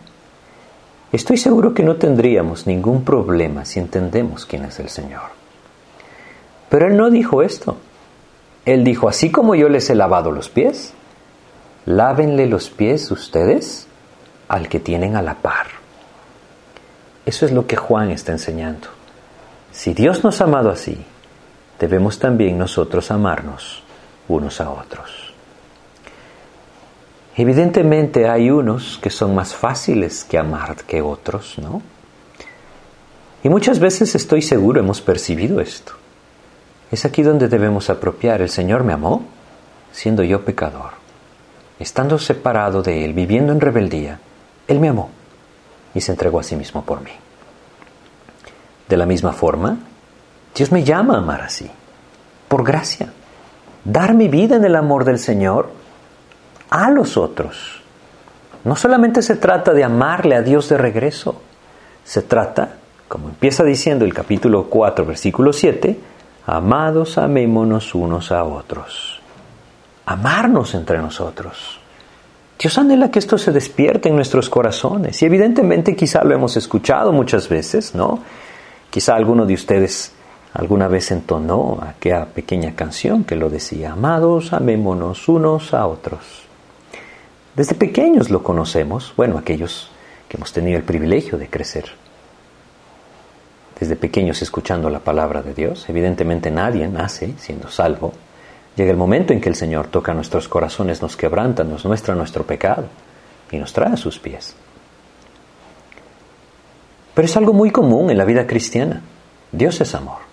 [1.12, 5.30] Estoy seguro que no tendríamos ningún problema si entendemos quién es el Señor.
[6.68, 7.76] Pero Él no dijo esto.
[8.64, 10.94] Él dijo, así como yo les he lavado los pies,
[11.86, 13.86] lávenle los pies ustedes
[14.48, 15.68] al que tienen a la par.
[17.24, 18.88] Eso es lo que Juan está enseñando.
[19.70, 21.06] Si Dios nos ha amado así,
[21.78, 23.82] debemos también nosotros amarnos
[24.28, 25.32] unos a otros.
[27.36, 31.80] Evidentemente hay unos que son más fáciles que amar que otros, ¿no?
[33.44, 35.92] Y muchas veces estoy seguro hemos percibido esto.
[36.90, 38.42] Es aquí donde debemos apropiar.
[38.42, 39.24] El Señor me amó
[39.92, 40.92] siendo yo pecador.
[41.78, 44.18] Estando separado de Él, viviendo en rebeldía,
[44.66, 45.10] Él me amó
[45.94, 47.12] y se entregó a sí mismo por mí.
[48.88, 49.78] De la misma forma,
[50.58, 51.70] Dios me llama a amar así,
[52.48, 53.12] por gracia.
[53.84, 55.70] Dar mi vida en el amor del Señor
[56.68, 57.80] a los otros.
[58.64, 61.40] No solamente se trata de amarle a Dios de regreso,
[62.02, 62.70] se trata,
[63.06, 65.96] como empieza diciendo el capítulo 4, versículo 7,
[66.46, 69.20] amados, amémonos unos a otros.
[70.06, 71.78] Amarnos entre nosotros.
[72.58, 77.12] Dios anhela que esto se despierte en nuestros corazones y evidentemente quizá lo hemos escuchado
[77.12, 78.18] muchas veces, ¿no?
[78.90, 80.17] Quizá alguno de ustedes
[80.58, 86.42] alguna vez entonó aquella pequeña canción que lo decía, amados, amémonos unos a otros.
[87.54, 89.88] Desde pequeños lo conocemos, bueno, aquellos
[90.28, 91.86] que hemos tenido el privilegio de crecer.
[93.78, 98.12] Desde pequeños escuchando la palabra de Dios, evidentemente nadie nace siendo salvo.
[98.74, 102.44] Llega el momento en que el Señor toca nuestros corazones, nos quebranta, nos muestra nuestro
[102.44, 102.86] pecado
[103.52, 104.56] y nos trae a sus pies.
[107.14, 109.02] Pero es algo muy común en la vida cristiana.
[109.52, 110.27] Dios es amor.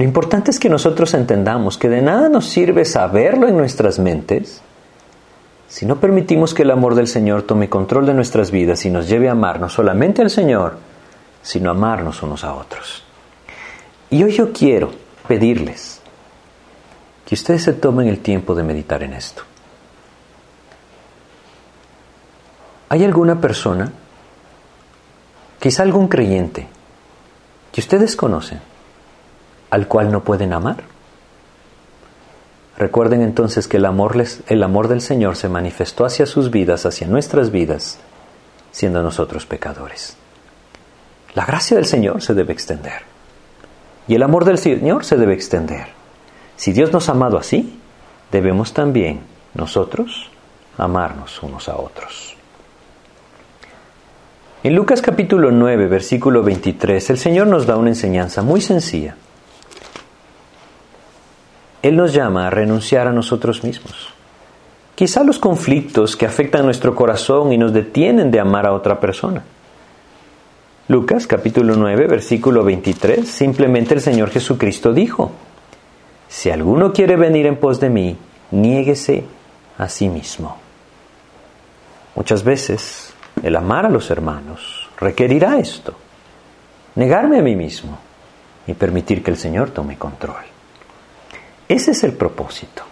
[0.00, 4.62] Lo importante es que nosotros entendamos que de nada nos sirve saberlo en nuestras mentes
[5.68, 9.10] si no permitimos que el amor del Señor tome control de nuestras vidas y nos
[9.10, 10.78] lleve a amar no solamente al Señor,
[11.42, 13.04] sino a amarnos unos a otros.
[14.08, 14.90] Y hoy yo quiero
[15.28, 16.00] pedirles
[17.26, 19.42] que ustedes se tomen el tiempo de meditar en esto.
[22.88, 23.92] ¿Hay alguna persona,
[25.58, 26.68] quizá algún creyente,
[27.70, 28.69] que ustedes conocen,
[29.70, 30.84] al cual no pueden amar.
[32.76, 34.16] Recuerden entonces que el amor,
[34.46, 37.98] el amor del Señor se manifestó hacia sus vidas, hacia nuestras vidas,
[38.72, 40.16] siendo nosotros pecadores.
[41.34, 43.02] La gracia del Señor se debe extender.
[44.08, 45.88] Y el amor del Señor se debe extender.
[46.56, 47.78] Si Dios nos ha amado así,
[48.32, 49.20] debemos también
[49.54, 50.30] nosotros
[50.76, 52.36] amarnos unos a otros.
[54.62, 59.16] En Lucas capítulo 9, versículo 23, el Señor nos da una enseñanza muy sencilla.
[61.82, 64.10] Él nos llama a renunciar a nosotros mismos.
[64.94, 69.42] Quizá los conflictos que afectan nuestro corazón y nos detienen de amar a otra persona.
[70.88, 75.32] Lucas capítulo 9, versículo 23, simplemente el Señor Jesucristo dijo,
[76.28, 78.16] Si alguno quiere venir en pos de mí,
[78.50, 79.24] niéguese
[79.78, 80.58] a sí mismo.
[82.14, 85.94] Muchas veces el amar a los hermanos requerirá esto,
[86.96, 87.98] negarme a mí mismo
[88.66, 90.59] y permitir que el Señor tome control.
[91.70, 92.82] Ese es el propósito.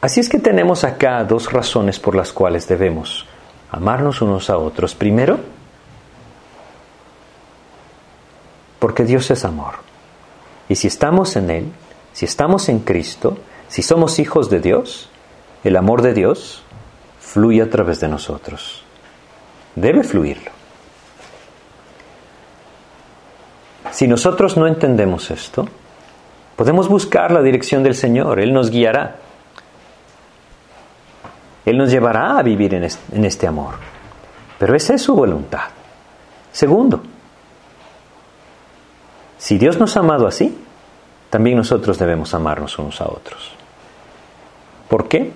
[0.00, 3.26] Así es que tenemos acá dos razones por las cuales debemos
[3.70, 4.94] amarnos unos a otros.
[4.94, 5.38] Primero,
[8.78, 9.74] porque Dios es amor.
[10.66, 11.72] Y si estamos en Él,
[12.14, 13.36] si estamos en Cristo,
[13.68, 15.10] si somos hijos de Dios,
[15.62, 16.62] el amor de Dios
[17.20, 18.82] fluye a través de nosotros.
[19.74, 20.52] Debe fluirlo.
[23.90, 25.68] Si nosotros no entendemos esto,
[26.56, 29.16] Podemos buscar la dirección del Señor, Él nos guiará.
[31.64, 33.74] Él nos llevará a vivir en este, amor.
[34.58, 35.68] Pero esa es su voluntad.
[36.52, 37.02] Segundo,
[39.38, 40.56] si Dios nos ha amado así,
[41.30, 43.50] también nosotros debemos amarnos unos a otros.
[44.88, 45.32] ¿Por qué?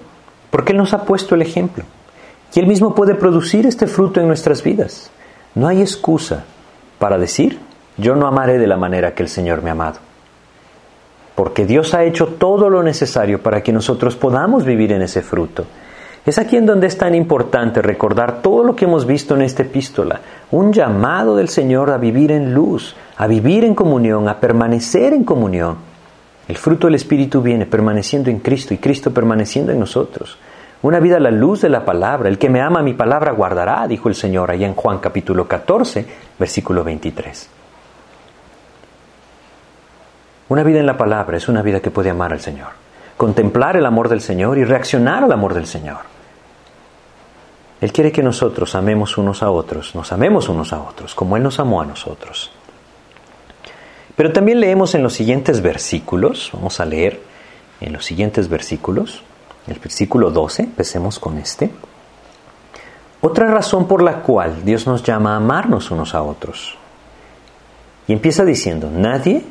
[0.51, 1.85] Porque Él nos ha puesto el ejemplo.
[2.55, 5.11] Y Él mismo puede producir este fruto en nuestras vidas.
[5.55, 6.45] No hay excusa
[6.99, 7.59] para decir,
[7.97, 10.08] yo no amaré de la manera que el Señor me ha amado
[11.39, 15.67] porque Dios ha hecho todo lo necesario para que nosotros podamos vivir en ese fruto.
[16.27, 19.63] Es aquí en donde es tan importante recordar todo lo que hemos visto en esta
[19.63, 20.21] epístola,
[20.51, 25.23] un llamado del Señor a vivir en luz, a vivir en comunión, a permanecer en
[25.23, 25.77] comunión.
[26.49, 30.39] El fruto del Espíritu viene permaneciendo en Cristo y Cristo permaneciendo en nosotros.
[30.83, 32.29] Una vida a la luz de la palabra.
[32.29, 36.05] El que me ama mi palabra guardará, dijo el Señor allá en Juan capítulo 14,
[36.37, 37.58] versículo 23.
[40.49, 42.69] Una vida en la palabra es una vida que puede amar al Señor,
[43.17, 45.99] contemplar el amor del Señor y reaccionar al amor del Señor.
[47.81, 51.43] Él quiere que nosotros amemos unos a otros, nos amemos unos a otros, como Él
[51.43, 52.51] nos amó a nosotros.
[54.17, 57.21] Pero también leemos en los siguientes versículos, vamos a leer
[57.81, 59.23] en los siguientes versículos,
[59.69, 61.71] el versículo 12, empecemos con este.
[63.21, 66.77] Otra razón por la cual Dios nos llama a amarnos unos a otros.
[68.07, 69.45] Y empieza diciendo, nadie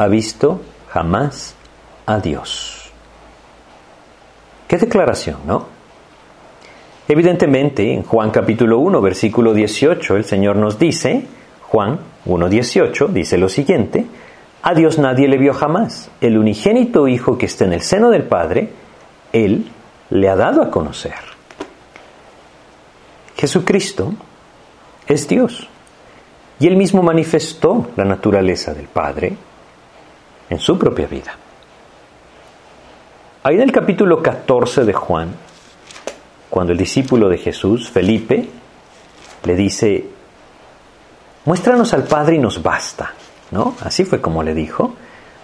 [0.00, 1.54] ha visto jamás
[2.06, 2.90] a Dios.
[4.66, 5.66] Qué declaración, ¿no?
[7.06, 11.26] Evidentemente, en Juan capítulo 1, versículo 18, el Señor nos dice,
[11.68, 14.06] Juan 1.18, dice lo siguiente,
[14.62, 16.10] a Dios nadie le vio jamás.
[16.22, 18.70] El unigénito Hijo que está en el seno del Padre,
[19.34, 19.70] Él
[20.08, 21.12] le ha dado a conocer.
[23.36, 24.14] Jesucristo
[25.06, 25.68] es Dios.
[26.58, 29.36] Y Él mismo manifestó la naturaleza del Padre
[30.50, 31.34] en su propia vida.
[33.42, 35.34] Ahí en el capítulo 14 de Juan,
[36.50, 38.46] cuando el discípulo de Jesús, Felipe,
[39.44, 40.04] le dice,
[41.46, 43.14] muéstranos al Padre y nos basta,
[43.52, 43.76] ¿no?
[43.82, 44.94] Así fue como le dijo.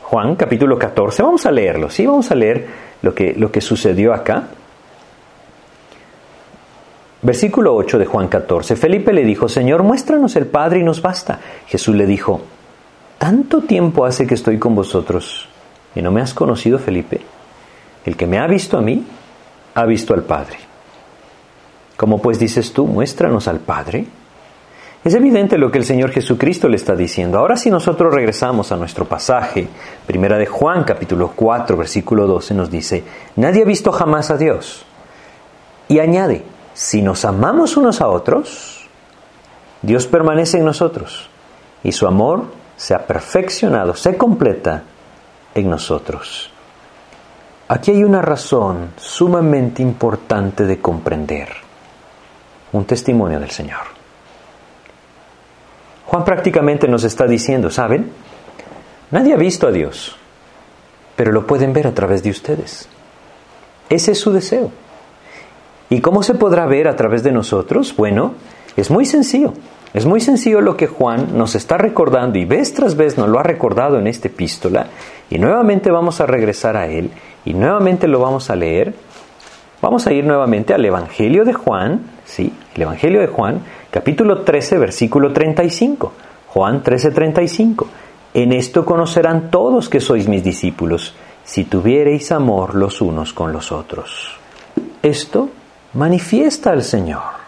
[0.03, 2.67] Juan capítulo 14, vamos a leerlo, sí, vamos a leer
[3.03, 4.49] lo que, lo que sucedió acá.
[7.23, 11.41] Versículo 8 de Juan 14, Felipe le dijo, Señor, muéstranos el Padre y nos basta.
[11.67, 12.43] Jesús le dijo,
[13.19, 15.49] ¿Tanto tiempo hace que estoy con vosotros
[15.95, 17.21] y no me has conocido, Felipe?
[18.05, 19.05] El que me ha visto a mí,
[19.75, 20.59] ha visto al Padre.
[21.97, 24.07] ¿Cómo pues dices tú, muéstranos al Padre?
[25.03, 27.39] Es evidente lo que el Señor Jesucristo le está diciendo.
[27.39, 29.69] Ahora si nosotros regresamos a nuestro pasaje,
[30.05, 33.05] primera de Juan capítulo 4 versículo 12 nos dice,
[33.37, 34.85] nadie ha visto jamás a Dios.
[35.89, 36.43] Y añade,
[36.75, 38.89] si nos amamos unos a otros,
[39.81, 41.31] Dios permanece en nosotros
[41.85, 42.47] y su amor
[42.77, 44.83] se ha perfeccionado, se completa
[45.55, 46.51] en nosotros.
[47.69, 51.49] Aquí hay una razón sumamente importante de comprender.
[52.73, 53.97] Un testimonio del Señor.
[56.07, 58.13] Juan prácticamente nos está diciendo, ¿saben?
[59.11, 60.17] Nadie ha visto a Dios,
[61.17, 62.89] pero lo pueden ver a través de ustedes.
[63.89, 64.71] Ese es su deseo.
[65.89, 67.95] ¿Y cómo se podrá ver a través de nosotros?
[67.97, 68.35] Bueno,
[68.77, 69.53] es muy sencillo.
[69.97, 73.39] Es muy sencillo lo que Juan nos está recordando y vez tras vez nos lo
[73.39, 74.89] ha recordado en esta epístola
[75.31, 77.11] y nuevamente vamos a regresar a él
[77.47, 78.93] y nuevamente lo vamos a leer.
[79.81, 82.53] Vamos a ir nuevamente al Evangelio de Juan, ¿sí?
[82.75, 86.13] El Evangelio de Juan, capítulo 13, versículo 35.
[86.49, 87.87] Juan 13, 35.
[88.35, 93.73] En esto conocerán todos que sois mis discípulos, si tuviereis amor los unos con los
[93.73, 94.37] otros.
[95.03, 95.49] Esto
[95.95, 97.46] manifiesta al Señor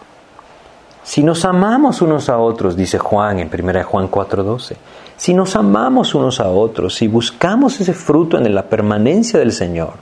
[1.08, 4.76] Si nos amamos unos a otros, dice Juan en 1 Juan 4:12,
[5.16, 9.94] si nos amamos unos a otros, si buscamos ese fruto en la permanencia del Señor,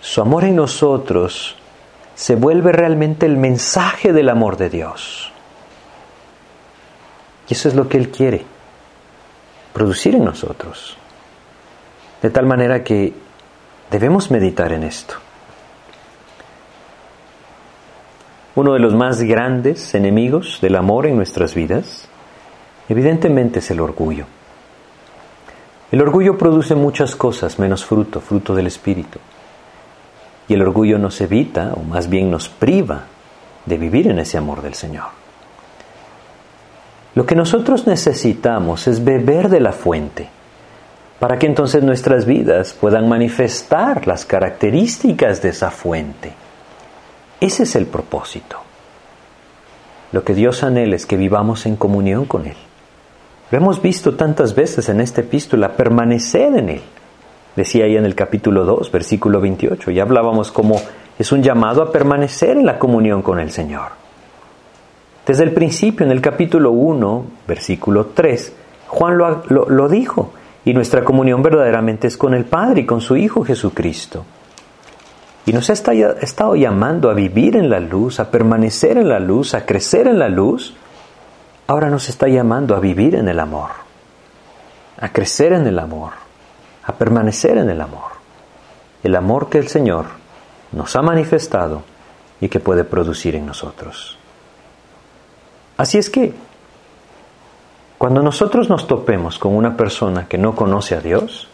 [0.00, 1.56] su amor en nosotros
[2.14, 5.32] se vuelve realmente el mensaje del amor de Dios.
[7.48, 8.44] Y eso es lo que Él quiere,
[9.72, 10.96] producir en nosotros.
[12.22, 13.12] De tal manera que
[13.90, 15.25] debemos meditar en esto.
[18.56, 22.08] Uno de los más grandes enemigos del amor en nuestras vidas,
[22.88, 24.24] evidentemente es el orgullo.
[25.92, 29.18] El orgullo produce muchas cosas menos fruto, fruto del Espíritu.
[30.48, 33.02] Y el orgullo nos evita, o más bien nos priva,
[33.66, 35.08] de vivir en ese amor del Señor.
[37.14, 40.30] Lo que nosotros necesitamos es beber de la fuente,
[41.20, 46.45] para que entonces nuestras vidas puedan manifestar las características de esa fuente.
[47.40, 48.56] Ese es el propósito.
[50.12, 52.56] Lo que Dios anhela es que vivamos en comunión con Él.
[53.50, 56.82] Lo hemos visto tantas veces en esta epístola, permanecer en Él.
[57.54, 60.80] Decía ahí en el capítulo 2, versículo 28, ya hablábamos como
[61.18, 63.92] es un llamado a permanecer en la comunión con el Señor.
[65.26, 68.52] Desde el principio, en el capítulo 1, versículo 3,
[68.88, 70.32] Juan lo, lo dijo,
[70.64, 74.24] y nuestra comunión verdaderamente es con el Padre y con su Hijo Jesucristo.
[75.46, 79.54] Y nos ha estado llamando a vivir en la luz, a permanecer en la luz,
[79.54, 80.74] a crecer en la luz.
[81.68, 83.70] Ahora nos está llamando a vivir en el amor,
[85.00, 86.12] a crecer en el amor,
[86.84, 88.16] a permanecer en el amor.
[89.04, 90.06] El amor que el Señor
[90.72, 91.82] nos ha manifestado
[92.40, 94.18] y que puede producir en nosotros.
[95.76, 96.34] Así es que
[97.98, 101.46] cuando nosotros nos topemos con una persona que no conoce a Dios,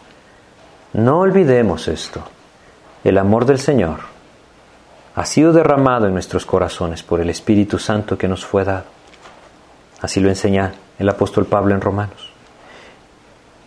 [0.93, 2.23] no olvidemos esto.
[3.03, 3.99] El amor del Señor
[5.15, 8.85] ha sido derramado en nuestros corazones por el Espíritu Santo que nos fue dado.
[10.01, 12.31] Así lo enseña el apóstol Pablo en Romanos.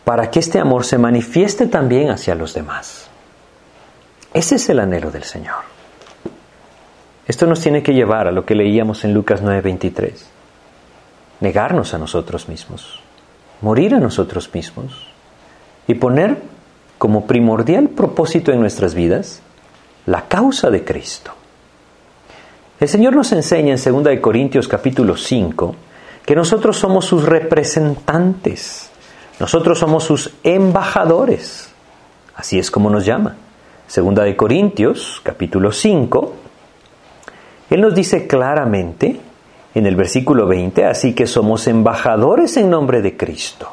[0.05, 3.09] Para que este amor se manifieste también hacia los demás.
[4.33, 5.61] Ese es el anhelo del Señor.
[7.27, 10.37] Esto nos tiene que llevar a lo que leíamos en Lucas 9:23
[11.41, 13.01] negarnos a nosotros mismos,
[13.61, 15.07] morir a nosotros mismos
[15.87, 16.39] y poner
[16.99, 19.43] como primordial propósito en nuestras vidas
[20.07, 21.33] la causa de Cristo.
[22.79, 25.75] El Señor nos enseña en 2 Corintios capítulo 5
[26.25, 28.91] que nosotros somos sus representantes,
[29.39, 31.71] nosotros somos sus embajadores,
[32.35, 33.37] así es como nos llama.
[33.87, 36.35] Segunda de Corintios capítulo 5,
[37.71, 39.21] Él nos dice claramente
[39.75, 43.71] en el versículo 20, así que somos embajadores en nombre de Cristo.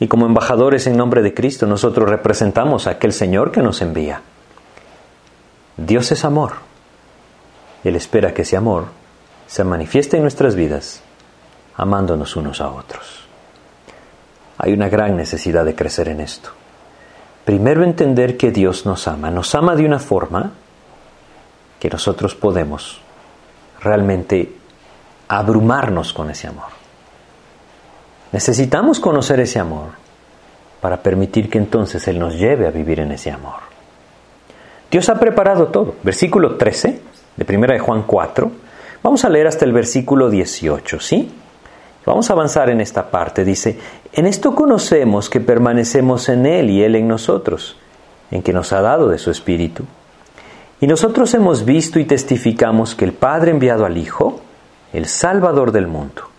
[0.00, 4.22] Y como embajadores en nombre de Cristo, nosotros representamos a aquel Señor que nos envía.
[5.76, 6.52] Dios es amor.
[7.84, 8.86] Él espera que ese amor
[9.46, 11.02] se manifieste en nuestras vidas,
[11.76, 13.24] amándonos unos a otros.
[14.58, 16.50] Hay una gran necesidad de crecer en esto.
[17.44, 19.30] Primero entender que Dios nos ama.
[19.30, 20.52] Nos ama de una forma
[21.78, 23.00] que nosotros podemos
[23.80, 24.56] realmente
[25.28, 26.83] abrumarnos con ese amor.
[28.34, 29.90] Necesitamos conocer ese amor
[30.80, 33.60] para permitir que entonces Él nos lleve a vivir en ese amor.
[34.90, 35.94] Dios ha preparado todo.
[36.02, 37.00] Versículo 13
[37.36, 38.50] de 1 de Juan 4.
[39.04, 41.32] Vamos a leer hasta el versículo 18, ¿sí?
[42.04, 43.44] Vamos a avanzar en esta parte.
[43.44, 43.78] Dice,
[44.12, 47.76] en esto conocemos que permanecemos en Él y Él en nosotros,
[48.32, 49.84] en que nos ha dado de su Espíritu.
[50.80, 54.40] Y nosotros hemos visto y testificamos que el Padre enviado al Hijo,
[54.92, 56.33] el Salvador del mundo.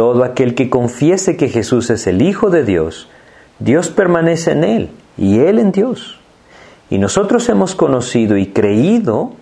[0.00, 3.06] Todo aquel que confiese que Jesús es el Hijo de Dios,
[3.58, 6.18] Dios permanece en Él y Él en Dios.
[6.88, 9.32] Y nosotros hemos conocido y creído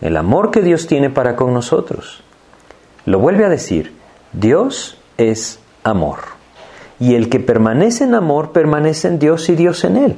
[0.00, 2.24] el amor que Dios tiene para con nosotros.
[3.06, 3.92] Lo vuelve a decir,
[4.32, 6.18] Dios es amor.
[6.98, 10.16] Y el que permanece en amor permanece en Dios y Dios en Él.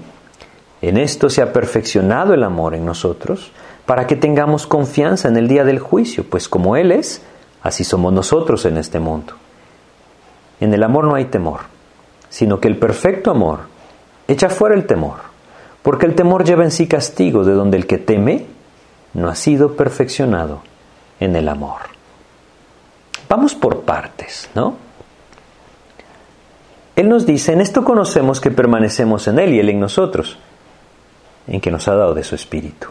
[0.81, 3.53] En esto se ha perfeccionado el amor en nosotros
[3.85, 7.21] para que tengamos confianza en el día del juicio, pues como Él es,
[7.63, 9.35] así somos nosotros en este mundo.
[10.61, 11.61] En el amor no hay temor,
[12.29, 13.61] sino que el perfecto amor
[14.29, 15.17] echa fuera el temor,
[15.83, 18.47] porque el temor lleva en sí castigo, de donde el que teme
[19.15, 20.63] no ha sido perfeccionado
[21.21, 21.83] en el amor.
[23.29, 24.77] Vamos por partes, ¿no?
[26.95, 30.39] Él nos dice, en esto conocemos que permanecemos en Él y Él en nosotros
[31.47, 32.89] en que nos ha dado de su Espíritu.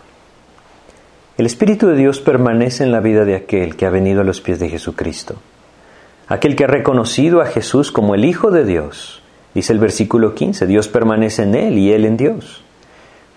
[1.38, 4.40] El Espíritu de Dios permanece en la vida de aquel que ha venido a los
[4.42, 5.36] pies de Jesucristo,
[6.28, 9.22] aquel que ha reconocido a Jesús como el Hijo de Dios.
[9.54, 12.64] Dice el versículo 15, Dios permanece en Él y Él en Dios.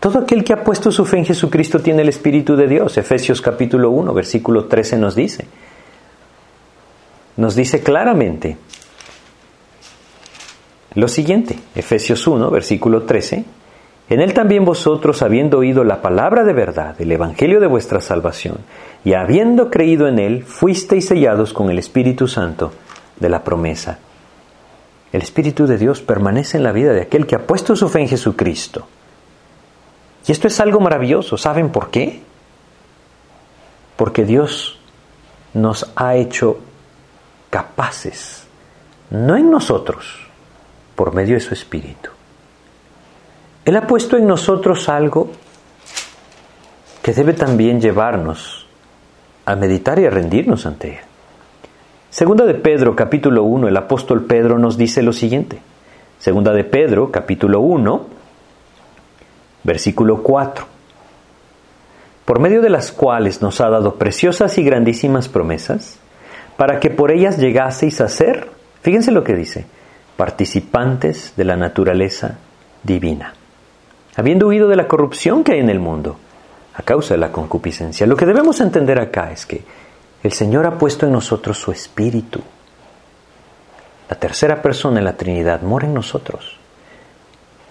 [0.01, 2.97] Todo aquel que ha puesto su fe en Jesucristo tiene el Espíritu de Dios.
[2.99, 5.47] Efesios capítulo 1, versículo 13 nos dice,
[7.37, 8.57] nos dice claramente
[10.95, 13.45] lo siguiente, Efesios 1, versículo 13,
[14.11, 18.57] en él también vosotros, habiendo oído la palabra de verdad, el evangelio de vuestra salvación,
[19.05, 22.73] y habiendo creído en él, fuisteis sellados con el Espíritu Santo
[23.19, 23.99] de la promesa.
[25.13, 28.01] El Espíritu de Dios permanece en la vida de aquel que ha puesto su fe
[28.01, 28.87] en Jesucristo.
[30.27, 31.39] Y esto es algo maravilloso.
[31.39, 32.23] ¿Saben por qué?
[33.97, 34.79] Porque Dios
[35.55, 36.59] nos ha hecho
[37.49, 38.45] capaces,
[39.11, 40.27] no en nosotros,
[40.95, 42.11] por medio de su Espíritu.
[43.65, 45.31] Él ha puesto en nosotros algo
[47.03, 48.68] que debe también llevarnos
[49.49, 51.01] a meditar y a rendirnos ante Él.
[52.11, 55.59] Segunda de Pedro, capítulo 1, el apóstol Pedro nos dice lo siguiente.
[56.19, 58.07] Segunda de Pedro, capítulo 1,
[59.65, 60.67] versículo 4.
[62.27, 65.99] Por medio de las cuales nos ha dado preciosas y grandísimas promesas,
[66.59, 68.51] para que por ellas llegaseis a ser,
[68.83, 69.65] fíjense lo que dice,
[70.19, 72.37] participantes de la naturaleza
[72.83, 73.33] divina,
[74.15, 76.19] habiendo huido de la corrupción que hay en el mundo
[76.79, 78.07] a causa de la concupiscencia.
[78.07, 79.63] Lo que debemos entender acá es que
[80.23, 82.41] el Señor ha puesto en nosotros su espíritu.
[84.09, 86.57] La tercera persona en la Trinidad mora en nosotros.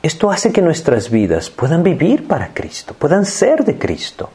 [0.04, 4.30] Esto hace que nuestras vidas puedan vivir para Cristo, puedan ser de Cristo.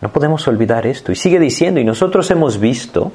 [0.00, 1.12] No podemos olvidar esto.
[1.12, 3.12] Y sigue diciendo, y nosotros hemos visto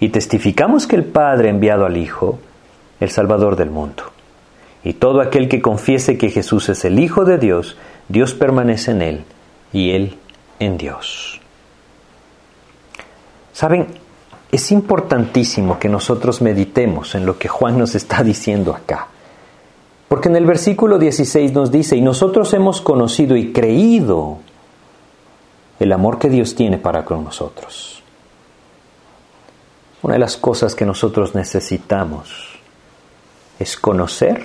[0.00, 2.38] y testificamos que el Padre ha enviado al Hijo,
[3.00, 4.04] el Salvador del mundo.
[4.84, 7.76] Y todo aquel que confiese que Jesús es el Hijo de Dios,
[8.10, 9.24] Dios permanece en él
[9.72, 10.18] y él
[10.58, 11.40] en Dios.
[13.52, 13.86] Saben,
[14.50, 19.06] es importantísimo que nosotros meditemos en lo que Juan nos está diciendo acá.
[20.08, 24.38] Porque en el versículo 16 nos dice, y nosotros hemos conocido y creído
[25.78, 28.02] el amor que Dios tiene para con nosotros.
[30.02, 32.58] Una de las cosas que nosotros necesitamos
[33.60, 34.42] es conocer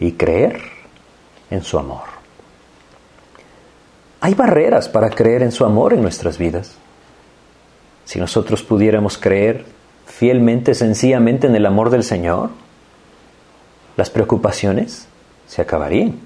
[0.00, 0.60] y creer
[1.50, 2.19] en su amor.
[4.20, 6.76] Hay barreras para creer en su amor en nuestras vidas.
[8.04, 9.64] Si nosotros pudiéramos creer
[10.06, 12.50] fielmente, sencillamente en el amor del Señor,
[13.96, 15.06] las preocupaciones
[15.46, 16.16] se acabarían.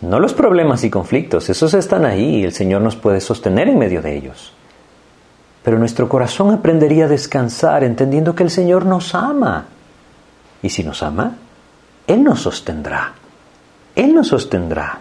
[0.00, 3.78] No los problemas y conflictos, esos están ahí y el Señor nos puede sostener en
[3.78, 4.52] medio de ellos.
[5.62, 9.66] Pero nuestro corazón aprendería a descansar entendiendo que el Señor nos ama
[10.62, 11.36] y si nos ama,
[12.06, 13.12] Él nos sostendrá.
[13.94, 15.00] Él nos sostendrá.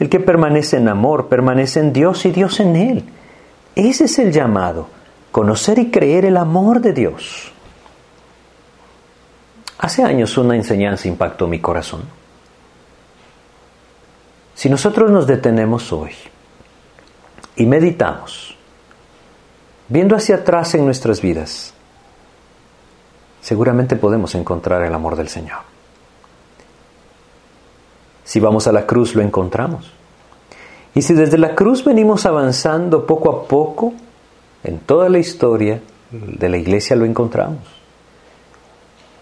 [0.00, 3.04] El que permanece en amor permanece en Dios y Dios en Él.
[3.74, 4.88] Ese es el llamado,
[5.30, 7.52] conocer y creer el amor de Dios.
[9.78, 12.02] Hace años una enseñanza impactó mi corazón.
[14.54, 16.12] Si nosotros nos detenemos hoy
[17.56, 18.56] y meditamos,
[19.88, 21.74] viendo hacia atrás en nuestras vidas,
[23.42, 25.69] seguramente podemos encontrar el amor del Señor.
[28.30, 29.90] Si vamos a la cruz lo encontramos.
[30.94, 33.92] Y si desde la cruz venimos avanzando poco a poco,
[34.62, 35.80] en toda la historia
[36.12, 37.58] de la iglesia lo encontramos.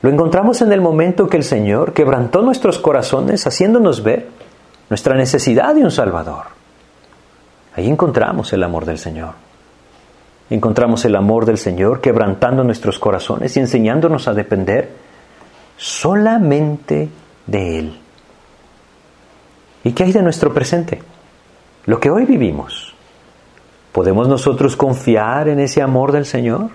[0.03, 4.29] Lo encontramos en el momento que el Señor quebrantó nuestros corazones haciéndonos ver
[4.91, 6.45] nuestra necesidad de un Salvador.
[7.77, 9.33] Ahí encontramos el amor del Señor.
[10.51, 14.91] Encontramos el amor del Señor quebrantando nuestros corazones y enseñándonos a depender
[15.79, 17.09] solamente
[17.47, 18.01] de Él.
[19.85, 21.01] ¿Y qué hay de nuestro presente?
[21.87, 22.95] Lo que hoy vivimos.
[23.93, 26.71] ¿Podemos nosotros confiar en ese amor del Señor?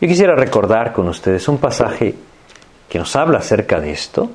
[0.00, 2.14] Yo quisiera recordar con ustedes un pasaje
[2.88, 4.30] que nos habla acerca de esto.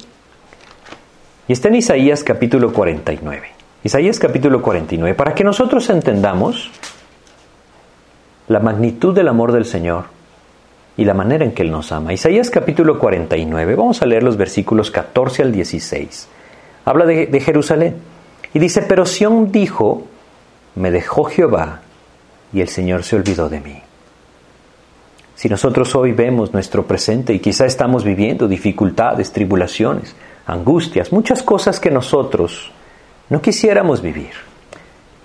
[1.48, 3.48] Y está en Isaías capítulo 49.
[3.84, 6.72] Isaías capítulo 49, para que nosotros entendamos
[8.48, 10.06] la magnitud del amor del Señor
[10.96, 12.14] y la manera en que Él nos ama.
[12.14, 16.30] Isaías capítulo 49, vamos a leer los versículos 14 al 16.
[16.86, 17.96] Habla de, Jerusalén
[18.54, 20.04] y dice, pero Sión dijo,
[20.76, 21.82] me dejó Jehová
[22.52, 23.82] y el Señor se olvidó de mí.
[25.36, 30.16] Si nosotros hoy vemos nuestro presente y quizá estamos viviendo dificultades, tribulaciones,
[30.46, 32.72] angustias, muchas cosas que nosotros
[33.30, 34.32] no quisiéramos vivir,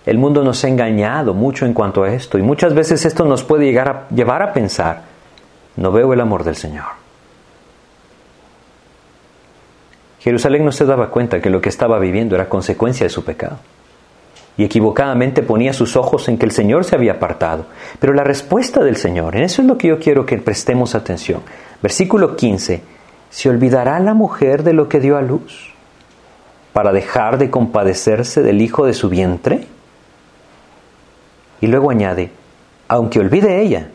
[0.07, 3.43] el mundo nos ha engañado mucho en cuanto a esto y muchas veces esto nos
[3.45, 3.71] puede
[4.11, 5.03] llevar a pensar,
[5.77, 6.98] no veo el amor del Señor.
[10.29, 13.57] Jerusalén no se daba cuenta que lo que estaba viviendo era consecuencia de su pecado.
[14.59, 17.65] Y equivocadamente ponía sus ojos en que el Señor se había apartado.
[17.99, 21.41] Pero la respuesta del Señor, en eso es lo que yo quiero que prestemos atención.
[21.81, 22.83] Versículo 15,
[23.31, 25.73] ¿se olvidará la mujer de lo que dio a luz
[26.75, 29.67] para dejar de compadecerse del hijo de su vientre?
[31.63, 32.33] Y luego añade,
[32.87, 33.89] aunque olvide ella,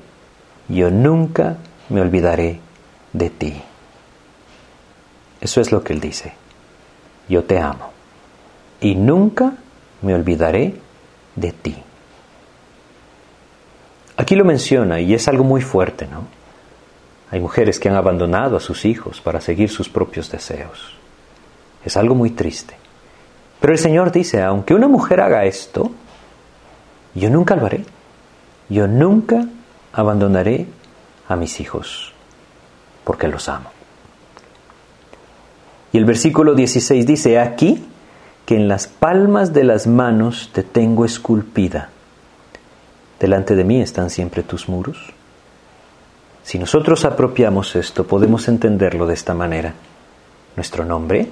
[0.67, 1.57] yo nunca
[1.89, 2.59] me olvidaré
[3.11, 3.61] de ti.
[5.43, 6.31] Eso es lo que él dice.
[7.27, 7.91] Yo te amo
[8.79, 9.51] y nunca
[10.01, 10.75] me olvidaré
[11.35, 11.75] de ti.
[14.15, 16.27] Aquí lo menciona y es algo muy fuerte, ¿no?
[17.29, 20.95] Hay mujeres que han abandonado a sus hijos para seguir sus propios deseos.
[21.83, 22.77] Es algo muy triste.
[23.59, 25.91] Pero el Señor dice, aunque una mujer haga esto,
[27.15, 27.83] yo nunca lo haré.
[28.69, 29.45] Yo nunca
[29.91, 30.67] abandonaré
[31.27, 32.13] a mis hijos,
[33.03, 33.82] porque los amo.
[35.93, 37.85] Y el versículo 16 dice, aquí
[38.47, 41.89] que en las palmas de las manos te tengo esculpida.
[43.19, 45.13] Delante de mí están siempre tus muros.
[46.43, 49.75] Si nosotros apropiamos esto, podemos entenderlo de esta manera.
[50.55, 51.29] Nuestro nombre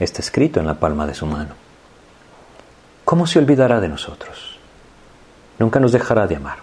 [0.00, 1.54] está escrito en la palma de su mano.
[3.04, 4.58] ¿Cómo se olvidará de nosotros?
[5.60, 6.58] Nunca nos dejará de amar.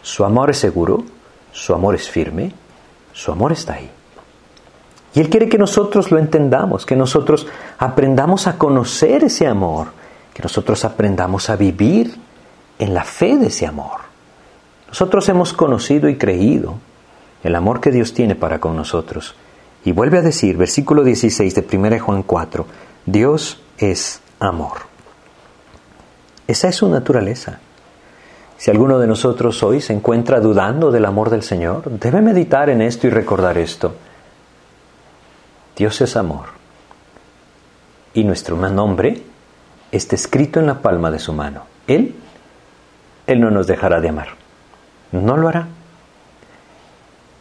[0.00, 1.04] Su amor es seguro,
[1.52, 2.52] su amor es firme,
[3.12, 3.90] su amor está ahí.
[5.14, 7.46] Y Él quiere que nosotros lo entendamos, que nosotros
[7.78, 9.88] aprendamos a conocer ese amor,
[10.32, 12.16] que nosotros aprendamos a vivir
[12.78, 14.00] en la fe de ese amor.
[14.88, 16.76] Nosotros hemos conocido y creído
[17.42, 19.34] el amor que Dios tiene para con nosotros.
[19.84, 22.66] Y vuelve a decir, versículo 16 de 1 Juan 4,
[23.06, 24.78] Dios es amor.
[26.46, 27.60] Esa es su naturaleza.
[28.56, 32.82] Si alguno de nosotros hoy se encuentra dudando del amor del Señor, debe meditar en
[32.82, 33.94] esto y recordar esto.
[35.80, 36.44] Dios es amor.
[38.12, 39.22] Y nuestro nombre
[39.90, 41.62] está escrito en la palma de su mano.
[41.86, 42.14] Él,
[43.26, 44.28] Él no nos dejará de amar.
[45.12, 45.68] No lo hará.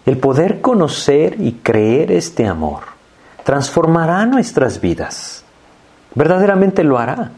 [0.05, 2.83] El poder conocer y creer este amor
[3.43, 5.43] transformará nuestras vidas.
[6.15, 7.31] Verdaderamente lo hará.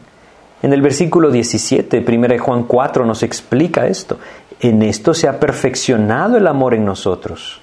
[0.62, 4.20] En el versículo 17, 1 Juan 4 nos explica esto.
[4.60, 7.60] En esto se ha perfeccionado el amor en nosotros,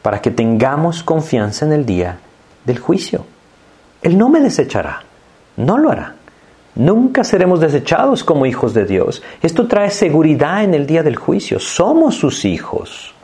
[0.00, 2.20] para que tengamos confianza en el día
[2.64, 3.24] del juicio.
[4.02, 5.02] Él no me desechará,
[5.56, 6.16] no lo hará.
[6.74, 9.22] Nunca seremos desechados como hijos de Dios.
[9.42, 11.60] Esto trae seguridad en el día del juicio.
[11.60, 13.14] Somos sus hijos.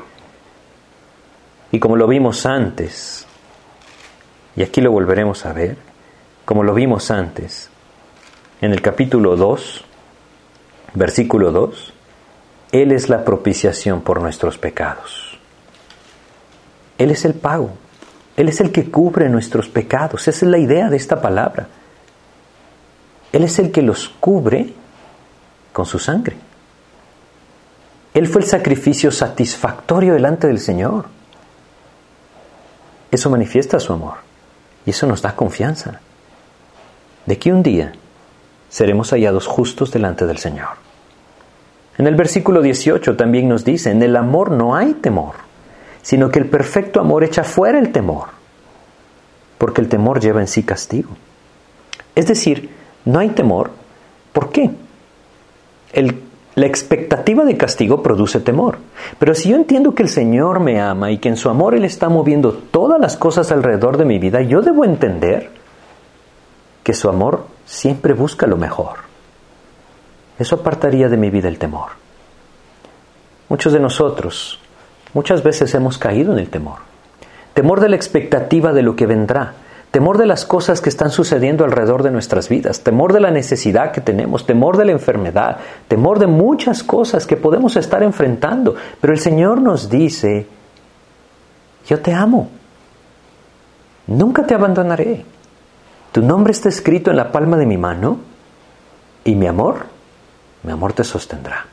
[1.73, 3.27] Y como lo vimos antes,
[4.57, 5.77] y aquí lo volveremos a ver,
[6.45, 7.71] como lo vimos antes,
[8.61, 9.85] en el capítulo 2,
[10.95, 11.93] versículo 2,
[12.73, 15.39] Él es la propiciación por nuestros pecados.
[16.99, 17.71] Él es el pago.
[18.41, 20.27] Él es el que cubre nuestros pecados.
[20.27, 21.69] Esa es la idea de esta palabra.
[23.35, 24.73] Él es el que los cubre
[25.75, 26.37] con su sangre.
[28.15, 31.05] Él fue el sacrificio satisfactorio delante del Señor.
[33.11, 34.15] Eso manifiesta su amor
[34.87, 36.01] y eso nos da confianza
[37.27, 37.93] de que un día
[38.71, 40.79] seremos hallados justos delante del Señor.
[41.99, 45.50] En el versículo 18 también nos dice, en el amor no hay temor
[46.03, 48.29] sino que el perfecto amor echa fuera el temor,
[49.59, 51.11] porque el temor lleva en sí castigo.
[52.15, 52.71] Es decir,
[53.05, 53.71] no hay temor.
[54.33, 54.71] ¿Por qué?
[56.55, 58.79] la expectativa de castigo produce temor.
[59.19, 61.85] Pero si yo entiendo que el Señor me ama y que en su amor Él
[61.85, 65.51] está moviendo todas las cosas alrededor de mi vida, yo debo entender
[66.83, 68.99] que su amor siempre busca lo mejor.
[70.39, 71.93] Eso apartaría de mi vida el temor.
[73.49, 74.60] Muchos de nosotros
[75.15, 76.79] Muchas veces hemos caído en el temor.
[77.55, 79.55] Temor de la expectativa de lo que vendrá,
[79.91, 83.91] temor de las cosas que están sucediendo alrededor de nuestras vidas, temor de la necesidad
[83.91, 85.59] que tenemos, temor de la enfermedad,
[85.89, 88.77] temor de muchas cosas que podemos estar enfrentando.
[89.01, 90.47] Pero el Señor nos dice,
[91.89, 92.49] yo te amo,
[94.07, 95.25] nunca te abandonaré.
[96.13, 98.19] Tu nombre está escrito en la palma de mi mano
[99.25, 99.87] y mi amor,
[100.63, 101.67] mi amor te sostendrá.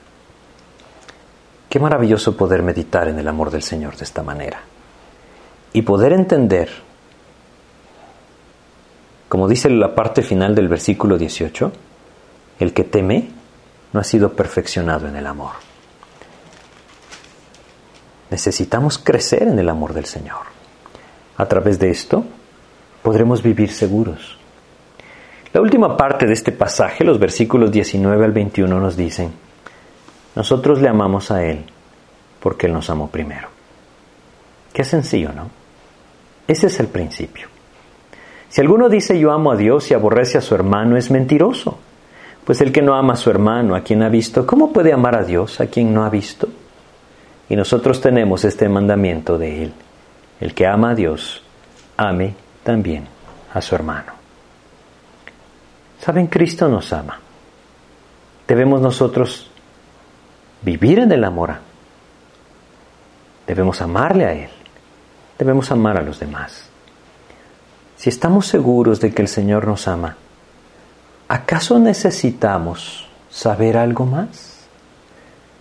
[1.69, 4.61] Qué maravilloso poder meditar en el amor del Señor de esta manera
[5.73, 6.69] y poder entender,
[9.27, 11.71] como dice la parte final del versículo 18,
[12.59, 13.29] el que teme
[13.91, 15.51] no ha sido perfeccionado en el amor.
[18.29, 20.45] Necesitamos crecer en el amor del Señor.
[21.37, 22.25] A través de esto
[23.03, 24.37] podremos vivir seguros.
[25.53, 29.31] La última parte de este pasaje, los versículos 19 al 21, nos dicen,
[30.37, 31.65] nosotros le amamos a Él
[32.39, 33.47] porque Él nos amó primero.
[34.71, 35.49] Qué sencillo, ¿no?
[36.47, 37.47] Ese es el principio.
[38.47, 41.79] Si alguno dice yo amo a Dios y aborrece a su hermano, es mentiroso.
[42.45, 45.15] Pues el que no ama a su hermano, a quien ha visto, ¿cómo puede amar
[45.15, 46.47] a Dios a quien no ha visto?
[47.49, 49.73] Y nosotros tenemos este mandamiento de Él.
[50.39, 51.41] El que ama a Dios,
[51.97, 53.07] ame también
[53.51, 54.13] a su hermano.
[55.99, 56.27] ¿Saben?
[56.27, 57.19] Cristo nos ama.
[58.47, 59.49] Debemos nosotros
[60.61, 61.55] vivir en el amor
[63.47, 64.49] Debemos amarle a Él.
[65.39, 66.65] Debemos amar a los demás.
[67.95, 70.17] Si estamos seguros de que el Señor nos ama,
[71.29, 74.67] ¿acaso necesitamos saber algo más?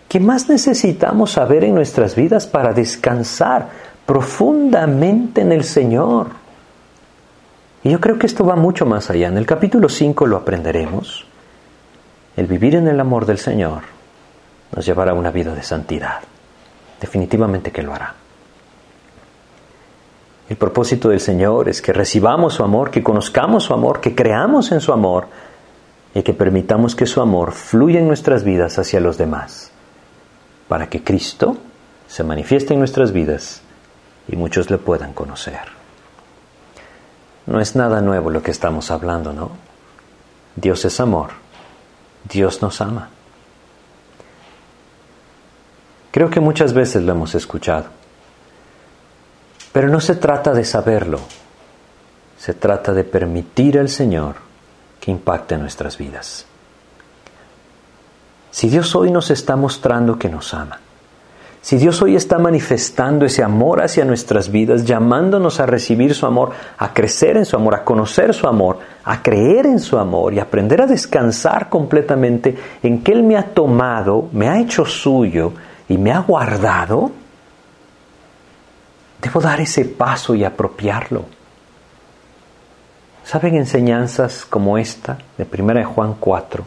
[0.08, 3.68] ¿Qué más necesitamos saber en nuestras vidas para descansar
[4.04, 6.28] profundamente en el Señor?
[7.84, 9.28] Y yo creo que esto va mucho más allá.
[9.28, 11.24] En el capítulo 5 lo aprenderemos.
[12.36, 13.96] El vivir en el amor del Señor
[14.74, 16.20] nos llevará a una vida de santidad.
[17.00, 18.14] Definitivamente que lo hará.
[20.48, 24.70] El propósito del Señor es que recibamos su amor, que conozcamos su amor, que creamos
[24.70, 25.26] en su amor
[26.14, 29.72] y que permitamos que su amor fluya en nuestras vidas hacia los demás,
[30.68, 31.56] para que Cristo
[32.06, 33.60] se manifieste en nuestras vidas
[34.28, 35.60] y muchos le puedan conocer.
[37.46, 39.50] No es nada nuevo lo que estamos hablando, ¿no?
[40.54, 41.30] Dios es amor,
[42.30, 43.10] Dios nos ama.
[46.16, 47.84] Creo que muchas veces lo hemos escuchado.
[49.70, 51.20] Pero no se trata de saberlo,
[52.38, 54.36] se trata de permitir al Señor
[54.98, 56.46] que impacte nuestras vidas.
[58.50, 60.80] Si Dios hoy nos está mostrando que nos ama,
[61.60, 66.52] si Dios hoy está manifestando ese amor hacia nuestras vidas, llamándonos a recibir su amor,
[66.78, 70.38] a crecer en su amor, a conocer su amor, a creer en su amor y
[70.38, 75.52] aprender a descansar completamente en que Él me ha tomado, me ha hecho suyo
[75.88, 77.12] y me ha guardado,
[79.20, 81.24] Debo dar ese paso y apropiarlo.
[83.24, 86.64] ¿Saben enseñanzas como esta de 1 Juan 4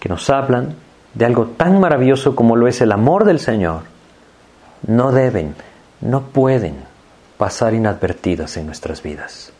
[0.00, 0.74] que nos hablan
[1.14, 3.82] de algo tan maravilloso como lo es el amor del Señor?
[4.86, 5.54] No deben,
[6.00, 6.76] no pueden
[7.38, 9.52] pasar inadvertidas en nuestras vidas.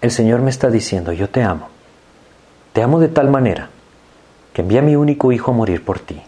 [0.00, 1.68] El Señor me está diciendo, yo te amo.
[2.72, 3.70] Te amo de tal manera
[4.52, 6.22] que envié a mi único hijo a morir por ti.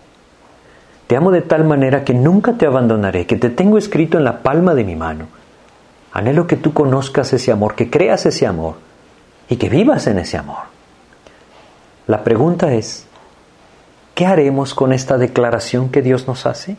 [1.12, 4.42] Te amo de tal manera que nunca te abandonaré, que te tengo escrito en la
[4.42, 5.26] palma de mi mano.
[6.10, 8.76] Anhelo que tú conozcas ese amor, que creas ese amor
[9.50, 10.62] y que vivas en ese amor.
[12.06, 13.06] La pregunta es,
[14.14, 16.78] ¿qué haremos con esta declaración que Dios nos hace?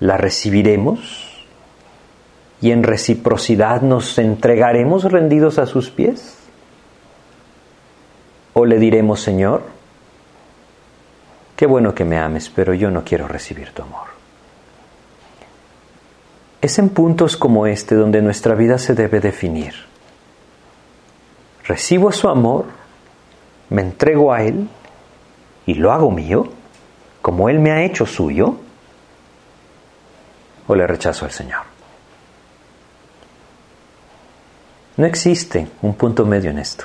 [0.00, 1.44] ¿La recibiremos
[2.62, 6.38] y en reciprocidad nos entregaremos rendidos a sus pies?
[8.54, 9.75] ¿O le diremos, Señor,
[11.56, 14.08] Qué bueno que me ames, pero yo no quiero recibir tu amor.
[16.60, 19.74] Es en puntos como este donde nuestra vida se debe definir.
[21.64, 22.66] ¿Recibo su amor?
[23.70, 24.68] ¿Me entrego a Él?
[25.64, 26.48] ¿Y lo hago mío?
[27.22, 28.56] ¿Como Él me ha hecho suyo?
[30.68, 31.62] ¿O le rechazo al Señor?
[34.96, 36.84] No existe un punto medio en esto.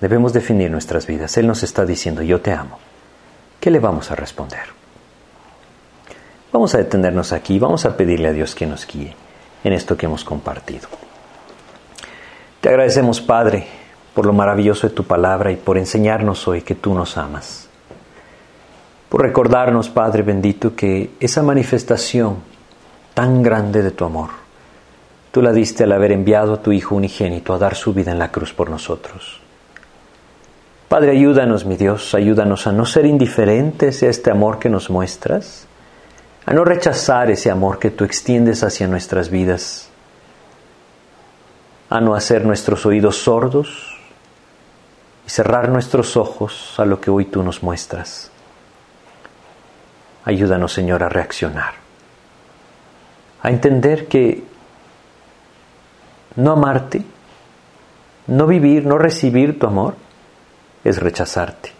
[0.00, 1.36] Debemos definir nuestras vidas.
[1.36, 2.78] Él nos está diciendo, yo te amo.
[3.60, 4.78] ¿Qué le vamos a responder?
[6.52, 9.14] Vamos a detenernos aquí vamos a pedirle a Dios que nos guíe
[9.64, 10.88] en esto que hemos compartido.
[12.60, 13.66] Te agradecemos, Padre,
[14.14, 17.68] por lo maravilloso de tu palabra y por enseñarnos hoy que tú nos amas.
[19.08, 22.38] Por recordarnos, Padre bendito, que esa manifestación
[23.14, 24.30] tan grande de tu amor,
[25.30, 28.18] tú la diste al haber enviado a tu Hijo unigénito a dar su vida en
[28.18, 29.40] la cruz por nosotros.
[30.88, 35.66] Padre, ayúdanos, mi Dios, ayúdanos a no ser indiferentes a este amor que nos muestras,
[36.46, 39.90] a no rechazar ese amor que tú extiendes hacia nuestras vidas,
[41.90, 43.98] a no hacer nuestros oídos sordos
[45.26, 48.30] y cerrar nuestros ojos a lo que hoy tú nos muestras.
[50.24, 51.74] Ayúdanos, Señor, a reaccionar,
[53.42, 54.42] a entender que
[56.36, 57.02] no amarte,
[58.26, 60.07] no vivir, no recibir tu amor,
[60.90, 61.72] es rechazarte.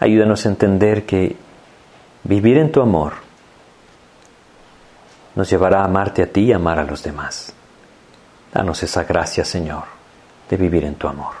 [0.00, 1.36] Ayúdanos a entender que
[2.24, 3.14] vivir en tu amor
[5.34, 7.52] nos llevará a amarte a ti y amar a los demás.
[8.52, 9.84] Danos esa gracia, Señor,
[10.48, 11.34] de vivir en tu amor.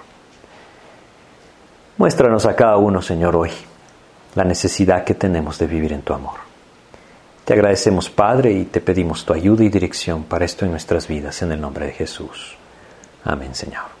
[1.96, 3.50] Muéstranos a cada uno, Señor, hoy
[4.34, 6.46] la necesidad que tenemos de vivir en tu amor.
[7.44, 11.40] Te agradecemos, Padre, y te pedimos tu ayuda y dirección para esto en nuestras vidas,
[11.42, 12.56] en el nombre de Jesús.
[13.24, 13.95] Amén, Señor.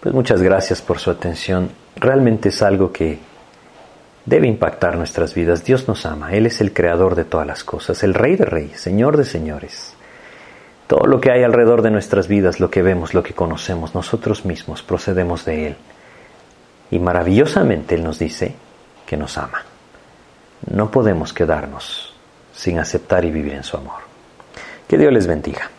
[0.00, 1.70] Pues muchas gracias por su atención.
[1.96, 3.18] Realmente es algo que
[4.24, 5.64] debe impactar nuestras vidas.
[5.64, 6.32] Dios nos ama.
[6.32, 9.94] Él es el creador de todas las cosas, el rey de reyes, señor de señores.
[10.86, 14.44] Todo lo que hay alrededor de nuestras vidas, lo que vemos, lo que conocemos, nosotros
[14.44, 15.76] mismos procedemos de Él.
[16.90, 18.54] Y maravillosamente Él nos dice
[19.06, 19.64] que nos ama.
[20.70, 22.14] No podemos quedarnos
[22.54, 24.00] sin aceptar y vivir en su amor.
[24.88, 25.70] Que Dios les bendiga.